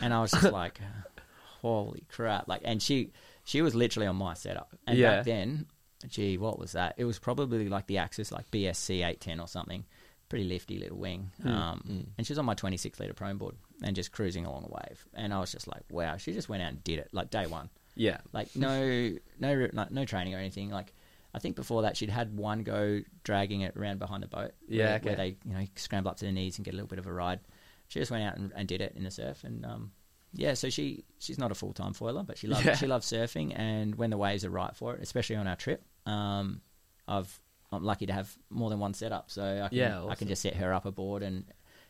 [0.00, 0.80] and I was just like,
[1.60, 3.10] "Holy crap!" Like, and she
[3.44, 4.74] she was literally on my setup.
[4.86, 5.16] And Yeah.
[5.16, 5.66] back then,
[6.08, 6.94] gee, what was that?
[6.96, 9.84] It was probably like the Axis, like BSC eight ten or something.
[10.28, 11.30] Pretty lifty little wing.
[11.44, 14.64] Um, And she was on my twenty six liter prone board and just cruising along
[14.64, 15.06] a wave.
[15.14, 17.46] And I was just like, wow, she just went out and did it like day
[17.46, 17.70] one.
[17.94, 18.18] Yeah.
[18.32, 20.70] Like no no like, no training or anything.
[20.70, 20.92] Like
[21.34, 24.52] I think before that she'd had one go dragging it around behind the boat.
[24.68, 25.06] Yeah, where, okay.
[25.08, 27.06] where they you know scramble up to their knees and get a little bit of
[27.06, 27.40] a ride.
[27.88, 29.92] She just went out and, and did it in the surf and um,
[30.32, 30.54] yeah.
[30.54, 32.74] So she she's not a full time foiler, but she loves Yeah.
[32.74, 35.84] she loves surfing and when the waves are right for it, especially on our trip,
[36.04, 36.62] um,
[37.06, 37.38] I've
[37.76, 40.42] I'm lucky to have more than one setup, so I can Yeah, I can just
[40.42, 41.44] set her up aboard and.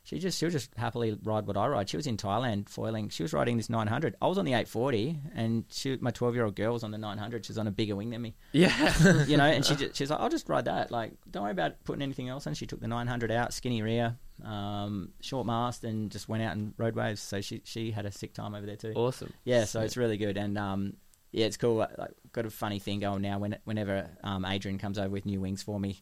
[0.04, 1.88] She just she'll just happily ride what I ride.
[1.88, 3.08] She was in Thailand foiling.
[3.08, 4.14] She was riding this 900.
[4.22, 6.98] I was on the 840, and she, my 12 year old girl was on the
[6.98, 7.44] 900.
[7.44, 9.24] She's on a bigger wing than me, Yeah.
[9.26, 9.42] you know.
[9.46, 10.92] And she just, she's like, I'll just ride that.
[10.92, 12.54] Like, don't worry about putting anything else on.
[12.54, 16.74] She took the 900 out, skinny rear, um, short mast, and just went out and
[16.78, 17.20] rode waves.
[17.20, 18.92] So she she had a sick time over there too.
[18.94, 19.32] awesome.
[19.42, 20.92] Yeah, so it's really good, and um,
[21.36, 21.76] yeah, it's cool.
[21.76, 23.38] Like, got a funny thing going now.
[23.38, 26.00] When whenever um, Adrian comes over with new wings for me,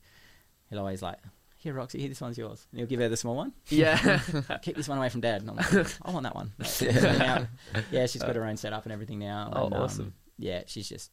[0.70, 1.18] he'll always like,
[1.56, 3.52] "Here, Roxy, here, this one's yours." And he'll give her the small one.
[3.68, 4.20] Yeah.
[4.62, 5.40] Keep this one away from Dad.
[5.42, 6.52] And I'm like, I want that one.
[6.64, 7.48] So now-
[7.90, 9.50] yeah, she's got her own setup and everything now.
[9.52, 10.14] Oh, and, um, awesome.
[10.38, 11.10] yeah, she's just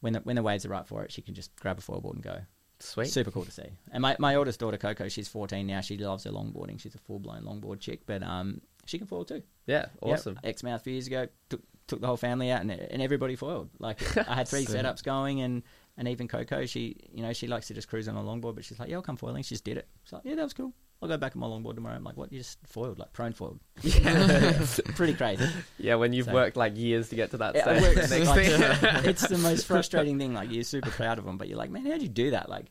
[0.00, 2.00] when the when the waves are right for it, she can just grab a foil
[2.00, 2.40] board and go.
[2.80, 3.06] Sweet.
[3.08, 3.70] Super cool to see.
[3.92, 5.80] And my, my oldest daughter Coco, she's 14 now.
[5.80, 6.80] She loves her longboarding.
[6.80, 9.42] She's a full blown longboard chick, but um, she can foil too.
[9.66, 9.86] Yeah.
[10.00, 10.34] Awesome.
[10.36, 10.44] Yep.
[10.44, 13.68] Exmouth a few years ago took took the whole family out and and everybody foiled.
[13.80, 15.62] Like I had three setups going and
[15.96, 18.64] and even Coco, she you know she likes to just cruise on a longboard, but
[18.64, 19.42] she's like, yeah, I'll come foiling.
[19.42, 19.88] She just did it.
[20.04, 20.72] She's like, yeah, that was cool.
[21.00, 21.94] I'll go back on my longboard tomorrow.
[21.94, 22.32] I'm like, what?
[22.32, 23.60] You just foiled, like prone foiled.
[23.82, 24.66] Yeah.
[24.96, 25.46] Pretty crazy.
[25.78, 25.94] yeah.
[25.96, 28.26] When you've So- worked like years to get to that stage.
[28.26, 30.34] Like, it's the most frustrating thing.
[30.34, 32.48] Like you're super proud of them, but you're like, man, how'd you do that?
[32.48, 32.66] Like,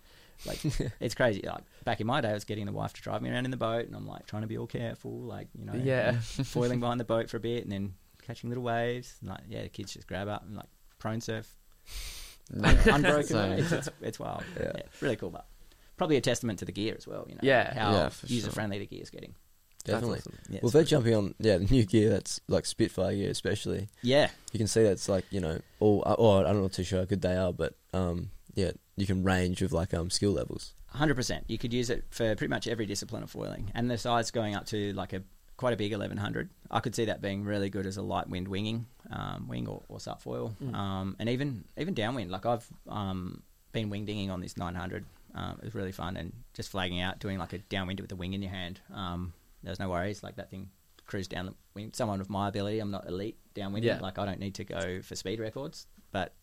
[0.45, 0.59] like
[0.99, 1.41] it's crazy.
[1.45, 3.51] Like back in my day, I was getting the wife to drive me around in
[3.51, 6.19] the boat, and I'm like trying to be all careful, like you know, Yeah.
[6.19, 7.93] foiling behind the boat for a bit, and then
[8.27, 9.15] catching little waves.
[9.21, 10.67] And, like yeah, the kids just grab up and like
[10.99, 11.47] prone surf,
[12.51, 13.71] unbroken So- waves.
[13.71, 14.43] It's, it's wild.
[14.59, 14.71] Yeah.
[14.75, 14.81] Yeah.
[15.01, 15.47] really cool, but
[15.97, 17.25] probably a testament to the gear as well.
[17.27, 17.73] You know, Yeah.
[17.73, 19.35] how Yeah, user friendly the gear is getting.
[19.85, 20.19] Definitely.
[20.19, 20.37] Awesome.
[20.49, 23.87] Yeah, Well, they're jumping on yeah the new gear that's like Spitfire gear, especially.
[24.01, 26.03] yeah, You can see that's like you know all.
[26.05, 29.23] Oh, I'm not know too sure how good they are, but um, yeah you can
[29.23, 30.73] range with like um skill levels.
[30.87, 31.45] Hundred percent.
[31.47, 34.55] You could use it for pretty much every discipline of foiling, and the size going
[34.55, 35.21] up to like a
[35.57, 36.49] quite a big eleven hundred.
[36.71, 39.81] I could see that being really good as a light wind winging, um, wing or,
[39.89, 42.31] or sup foil, um, and even even downwind.
[42.31, 43.41] Like I've um,
[43.71, 45.05] been wing dinging on this nine hundred.
[45.35, 48.15] Um, it was really fun, and just flagging out, doing like a downwind with the
[48.15, 48.79] wing in your hand.
[48.93, 49.33] Um,
[49.63, 50.23] there's no worries.
[50.23, 50.69] Like that thing
[51.05, 51.91] cruised down the wing.
[51.93, 53.85] Someone with my ability, I'm not elite downwind.
[53.85, 53.99] Yeah.
[53.99, 56.33] Like I don't need to go for speed records, but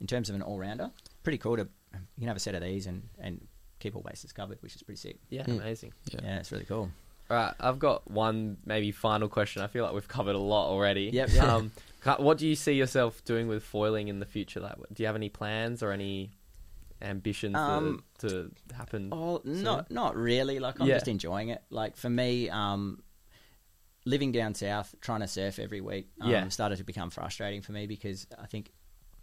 [0.00, 0.90] in terms of an all rounder,
[1.22, 3.46] pretty cool to you can have a set of these and, and
[3.80, 5.16] keep all bases covered, which is pretty sick.
[5.30, 5.60] Yeah, Mm.
[5.60, 5.92] amazing.
[6.12, 6.20] Yeah.
[6.22, 6.90] Yeah, it's really cool.
[7.30, 9.60] All right, I've got one maybe final question.
[9.62, 11.10] I feel like we've covered a lot already.
[11.12, 11.56] Yep, yeah.
[11.56, 11.72] Um,
[12.18, 14.60] what do you see yourself doing with foiling in the future?
[14.60, 16.30] Like, do you have any plans or any
[17.02, 19.10] ambitions Um, to, to happen?
[19.12, 19.62] Oh, soon?
[19.62, 20.58] not not really.
[20.58, 20.94] Like I'm Yeah.
[20.94, 21.62] just enjoying it.
[21.68, 23.02] Like for me, um,
[24.06, 26.48] living down south, trying to surf every week, um, Yeah.
[26.48, 28.70] started to become frustrating for me because I think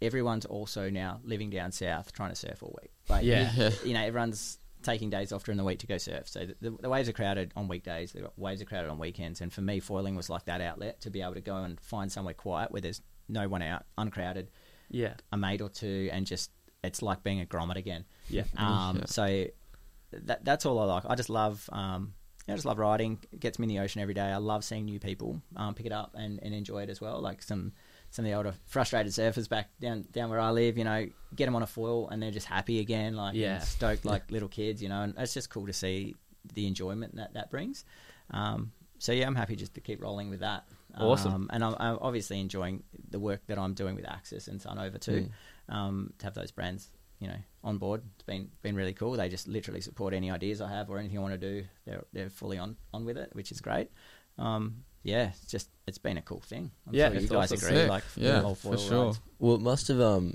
[0.00, 2.92] everyone's also now living down south trying to surf all week.
[3.08, 3.50] Like, Yeah.
[3.52, 6.28] you, you know, everyone's taking days off during the week to go surf.
[6.28, 8.12] So the, the, the waves are crowded on weekdays.
[8.12, 9.40] The waves are crowded on weekends.
[9.42, 12.10] And for me, foiling was like that outlet to be able to go and find
[12.10, 14.48] somewhere quiet where there's no one out, uncrowded,
[14.88, 16.50] Yeah, a mate or two, and just
[16.82, 18.04] it's like being a grommet again.
[18.28, 19.04] yeah, Um, Yeah.
[19.06, 19.44] So
[20.12, 21.04] that that's all I like.
[21.08, 22.14] I just love um,
[22.48, 23.18] I just love riding.
[23.32, 24.22] It gets me in the ocean every day.
[24.22, 27.20] I love seeing new people um, pick it up and, and enjoy it as well.
[27.20, 27.72] Like some
[28.16, 31.44] some of the older frustrated surfers back down down where I live, you know, get
[31.44, 33.58] them on a foil and they're just happy again, like Yeah.
[33.58, 35.02] stoked like little kids, you know.
[35.02, 36.16] And it's just cool to see
[36.54, 37.84] the enjoyment that that brings.
[38.30, 40.64] Um, so yeah, I'm happy just to keep rolling with that.
[40.96, 41.34] Awesome.
[41.34, 44.98] Um, and I'm, I'm obviously enjoying the work that I'm doing with Axis and Sunova
[44.98, 45.28] too.
[45.68, 46.88] Um, to have those brands,
[47.20, 49.12] you know, on board, it's been been really cool.
[49.12, 51.66] They just literally support any ideas I have or anything I want to do.
[51.84, 53.90] They're they're fully on on with it, which is great.
[54.38, 56.70] Um, yeah, it's just it's been a cool thing.
[56.86, 57.68] I'm Yeah, sure you guys awesome.
[57.68, 57.76] agree.
[57.82, 57.88] Sick.
[57.88, 59.06] Like the Yeah, whole for sure.
[59.06, 59.20] rides.
[59.38, 60.34] Well, it must have um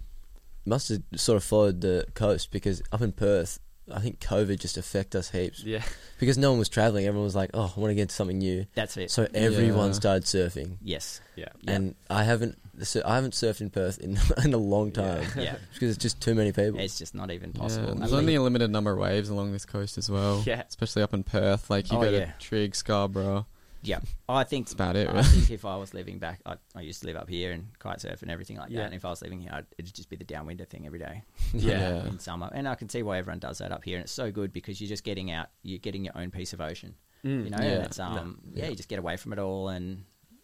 [0.65, 3.59] must have sort of followed the coast because up in Perth,
[3.91, 5.83] I think COVID just affected us heaps yeah.
[6.19, 7.05] because no one was traveling.
[7.05, 9.11] Everyone was like, "Oh, I want to get into something new," That's it.
[9.11, 9.91] so everyone Yeah.
[9.93, 10.77] started surfing.
[10.81, 11.19] yes.
[11.35, 11.45] Yeah.
[11.61, 11.71] Yeah.
[11.73, 12.57] And I haven't
[13.05, 15.57] I haven't surfed in Perth in in a long time Yeah.
[15.73, 16.79] because it's just too many people.
[16.79, 17.95] It's just not even Yeah, possible.
[17.95, 20.43] there's I only a limited number of waves along this coast as well.
[20.45, 20.63] Yeah.
[20.69, 21.69] Especially up in Perth.
[21.69, 22.25] Like you Oh, go yeah.
[22.25, 23.45] to Trigg, Scarborough.
[23.83, 25.23] Yeah, I think That's about it, I really.
[25.23, 28.01] think if I was living back, I, I used to live up here and kite
[28.01, 28.79] surf and everything like Yeah.
[28.79, 28.85] that.
[28.87, 31.23] And if I was living here, I'd, it'd just be the downwinder thing every day.
[31.53, 32.05] Yeah.
[32.05, 33.97] in summer, and I can see why everyone does that up here.
[33.97, 36.61] And it's so good because you're just getting out, you're getting your own piece of
[36.61, 36.95] ocean.
[37.25, 37.43] Mm.
[37.45, 37.83] You know, Yeah.
[37.85, 40.03] it's um, yeah, you just get away from it all, and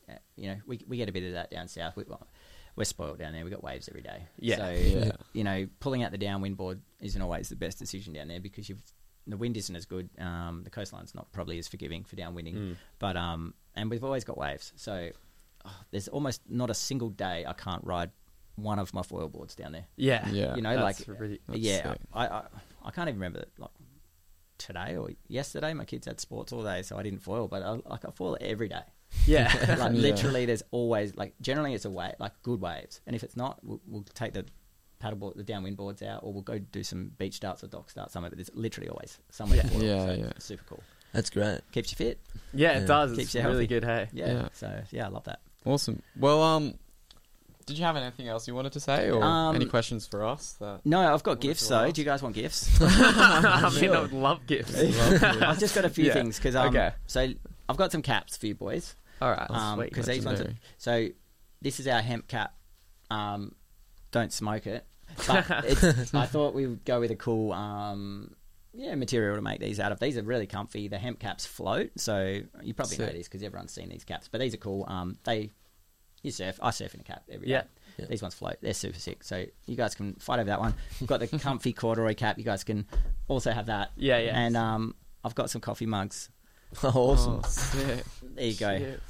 [0.09, 1.95] uh, you know, we we get a bit of that down south.
[1.95, 2.27] We, well,
[2.75, 3.43] we're spoiled down there.
[3.43, 4.27] We got waves every day.
[4.39, 4.57] Yeah.
[4.57, 5.11] So Yeah.
[5.33, 8.69] you know, pulling out the downwind board isn't always the best decision down there because
[8.69, 8.81] you've
[9.28, 10.09] the wind isn't as good.
[10.19, 12.75] Um, the coastline's not probably as forgiving for downwinding, Mm.
[12.99, 14.73] but um, and we've always got waves.
[14.75, 15.09] So
[15.65, 18.11] oh, there's almost not a single day I can't ride
[18.55, 19.86] one of my foil boards down there.
[19.97, 20.28] Yeah.
[20.30, 20.55] Yeah.
[20.55, 21.93] You know, That's like really- That's yeah.
[22.13, 22.43] I, I
[22.86, 23.69] I can't even remember like
[24.57, 25.73] today or yesterday.
[25.73, 28.38] My kids had sports all day, so I didn't foil, but I, like I foil
[28.41, 28.82] every day.
[29.25, 29.53] Yeah.
[29.78, 30.01] like Yeah.
[30.01, 33.59] literally, there's always like generally it's a wave, like good waves, and if it's not,
[33.63, 34.45] we'll, we'll take the
[35.02, 38.14] paddleboard, the downwind boards out, or we'll go do some beach starts or dock starts
[38.14, 38.30] somewhere.
[38.30, 39.62] But there's literally always somewhere.
[39.62, 40.26] to foil, Yeah, so yeah.
[40.36, 40.84] it's super cool.
[41.14, 41.62] That's great.
[41.72, 42.20] Keeps you fit.
[42.54, 42.86] yeah, it Yeah.
[42.88, 43.12] does.
[43.12, 43.68] Keeps It's you really healthy.
[43.68, 43.84] good.
[43.86, 44.10] Hey.
[44.14, 44.28] Yeah.
[44.34, 44.48] Yeah.
[44.54, 45.39] So yeah, I love that.
[45.66, 46.02] Awesome.
[46.18, 46.74] Well, um,
[47.66, 50.54] did you have anything else you wanted to say, or Um, any questions for us?
[50.60, 51.84] That No, I've got gifts to though.
[51.86, 51.95] ask.
[51.95, 52.70] Do you guys want gifts?
[52.82, 53.98] I mean, Sure.
[53.98, 54.76] I would love gifts.
[55.24, 56.14] I've just got a few Yeah.
[56.14, 56.91] things because um, Okay.
[57.08, 57.28] so
[57.70, 58.95] I've got some caps for you boys.
[59.22, 59.50] All right.
[59.50, 59.93] Um, sweet.
[59.93, 61.08] 'cause these ones are, so
[61.62, 62.54] this is our hemp cap.
[63.10, 63.56] Um,
[64.18, 64.86] don't smoke it.
[65.28, 68.36] But it's, I thought we would go with a cool, um,
[68.74, 69.99] yeah, material to make these out of.
[69.99, 70.88] These are really comfy.
[70.89, 74.28] The hemp caps float, so you probably know these because everyone's seen these caps.
[74.28, 74.86] But these are cool.
[74.88, 75.51] Um, they
[76.22, 76.59] you surf.
[76.61, 77.53] I surf in a cap every day.
[77.53, 77.63] Yeah.
[77.97, 78.05] Yeah.
[78.09, 78.57] These ones float.
[78.61, 79.24] They're super sick.
[79.24, 80.74] So you guys can fight over that one.
[80.99, 82.38] We've got the comfy corduroy cap.
[82.38, 82.86] You guys can
[83.28, 83.91] also have that.
[83.95, 84.39] Yeah, yeah.
[84.39, 86.30] And um, I've got some coffee mugs.
[86.84, 87.41] awesome.
[87.43, 88.01] Oh.
[88.36, 88.78] There you go.
[88.78, 89.01] Shit.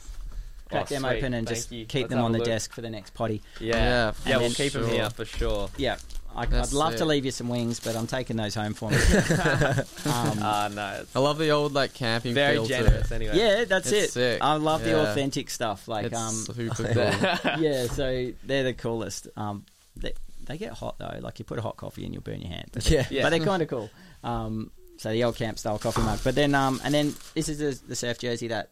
[0.70, 1.18] Crack Oh, them sweet.
[1.18, 1.86] open and Thank just you.
[1.86, 2.47] keep Let's them on the look.
[2.47, 3.41] desk for the next potty.
[3.59, 3.76] Yeah.
[3.76, 5.70] Yeah, Yeah, we'll keep them here for sure.
[5.78, 5.97] Yeah,
[6.36, 8.89] I, I'd That's love to leave you some wings, but I'm taking those home for
[8.91, 8.97] me.
[8.97, 11.03] um, Ah, no.
[11.15, 12.34] I love the old like camping.
[12.34, 12.78] very feel to it.
[12.84, 13.38] generous anyway.
[13.38, 14.11] yeah, that's It's it.
[14.11, 14.41] sick.
[14.41, 15.88] I love the authentic stuff.
[15.88, 17.61] Like, it's um, super cool.
[17.61, 19.28] yeah, so they're the coolest.
[19.36, 19.65] Um,
[19.95, 20.13] they,
[20.45, 21.18] they get hot though.
[21.22, 22.70] Like you put a hot coffee in, you'll burn your hand.
[22.72, 23.05] But, Yeah.
[23.09, 23.24] Yeah.
[23.24, 23.89] but they're kind of cool.
[24.24, 26.20] Um, so the old camp style coffee mug.
[26.24, 28.70] But then, um, and then this is the, the surf jersey that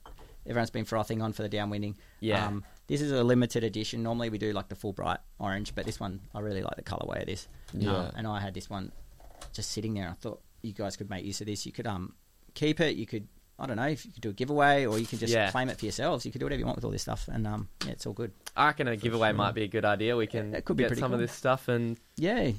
[0.48, 1.96] everyone's been frothing on for the downwinding.
[2.20, 2.46] Yeah.
[2.48, 4.04] Um, this is a limited edition.
[4.04, 6.84] Normally we do like the full bright orange, but this one I really like the
[6.84, 7.48] colorway of this.
[7.74, 7.96] Yeah.
[7.96, 8.92] Um, and I had this one
[9.54, 10.10] just sitting there.
[10.10, 11.66] I thought you guys could make use of this.
[11.66, 12.14] You could um
[12.54, 12.96] keep it.
[12.96, 13.28] You could
[13.58, 15.50] I don't know if you could do a giveaway or you can just Yeah.
[15.50, 16.26] claim it for yourselves.
[16.26, 18.14] You could do whatever you want with all this stuff, and um yeah, it's all
[18.14, 18.32] good.
[18.56, 20.16] I reckon a giveaway might be a good idea.
[20.16, 22.52] We can It could be get some of this stuff and Yeah,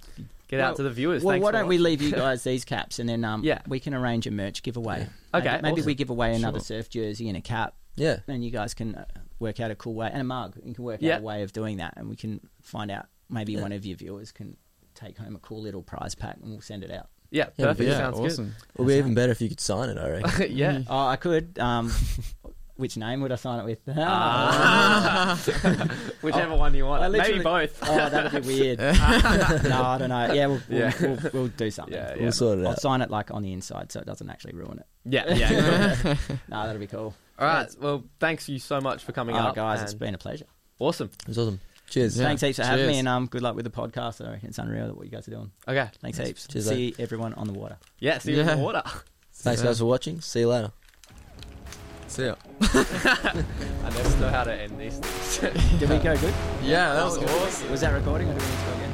[0.48, 1.22] get out to the viewers.
[1.24, 3.60] Well, Thanks why don't we leave you guys these caps and then um, Yeah.
[3.66, 5.08] we can arrange a merch giveaway.
[5.34, 5.86] Okay, Maybe, maybe awesome.
[5.86, 6.78] we give away another Sure.
[6.82, 8.18] surf jersey and a cap, Yeah.
[8.28, 9.04] and you guys can uh,
[9.38, 10.56] work out a cool way and a mug.
[10.64, 11.16] You can work Yeah.
[11.16, 13.06] out a way of doing that, and we can find out.
[13.28, 14.56] Maybe one of your viewers can
[14.94, 17.08] take home a cool little prize pack, and we'll send it out.
[17.32, 17.88] Yeah, Yeah, perfect.
[17.90, 18.54] Yeah, Sounds awesome.
[18.74, 19.98] It would be even better if you could sign it.
[19.98, 20.30] I reckon.
[20.38, 20.50] good.
[20.52, 20.82] yeah.
[20.88, 21.58] Oh, I could.
[21.58, 21.92] Um,
[22.76, 23.78] which name would I sign it with?
[23.98, 25.38] Ah.
[26.22, 27.02] Whichever one you want.
[27.02, 27.78] I Maybe literally- both.
[27.82, 28.78] Oh, that'd be weird.
[28.80, 30.32] no, I don't know.
[30.32, 30.92] Yeah, we'll, we'll, Yeah.
[31.00, 31.94] We'll, we'll do something.
[31.94, 32.22] Yeah, yeah.
[32.22, 32.66] We'll sort it out.
[32.66, 32.80] I'll out.
[32.80, 34.86] sign it like on the inside so it doesn't actually ruin it.
[35.04, 36.16] Yeah, yeah.
[36.48, 37.14] No, that'll be cool.
[37.38, 37.68] All right.
[37.80, 40.46] Well, thanks you so much for coming Oh, up, guys, it's and been a pleasure.
[40.78, 41.10] awesome.
[41.22, 41.60] It was awesome.
[41.88, 42.18] Cheers.
[42.18, 42.24] Yeah.
[42.24, 42.92] Thanks heaps for having Cheers.
[42.94, 44.26] me, and um, good luck with the podcast.
[44.26, 45.52] I reckon it's unreal what you guys are doing.
[45.68, 45.88] Okay.
[46.00, 46.48] Thanks heaps.
[46.48, 47.76] Cheers, See everyone on the water.
[48.00, 48.18] Yeah.
[48.18, 48.56] See you in Yeah.
[48.56, 48.82] the water.
[49.34, 50.20] Thanks, guys, for watching.
[50.20, 50.72] See you later.
[52.08, 52.34] See ya.
[52.62, 55.78] I never know how to end these things.
[55.80, 56.32] Did we go good?
[56.62, 57.28] Yeah, that was good.
[57.28, 57.70] awesome.
[57.70, 58.85] Was that recording or did we need to go again?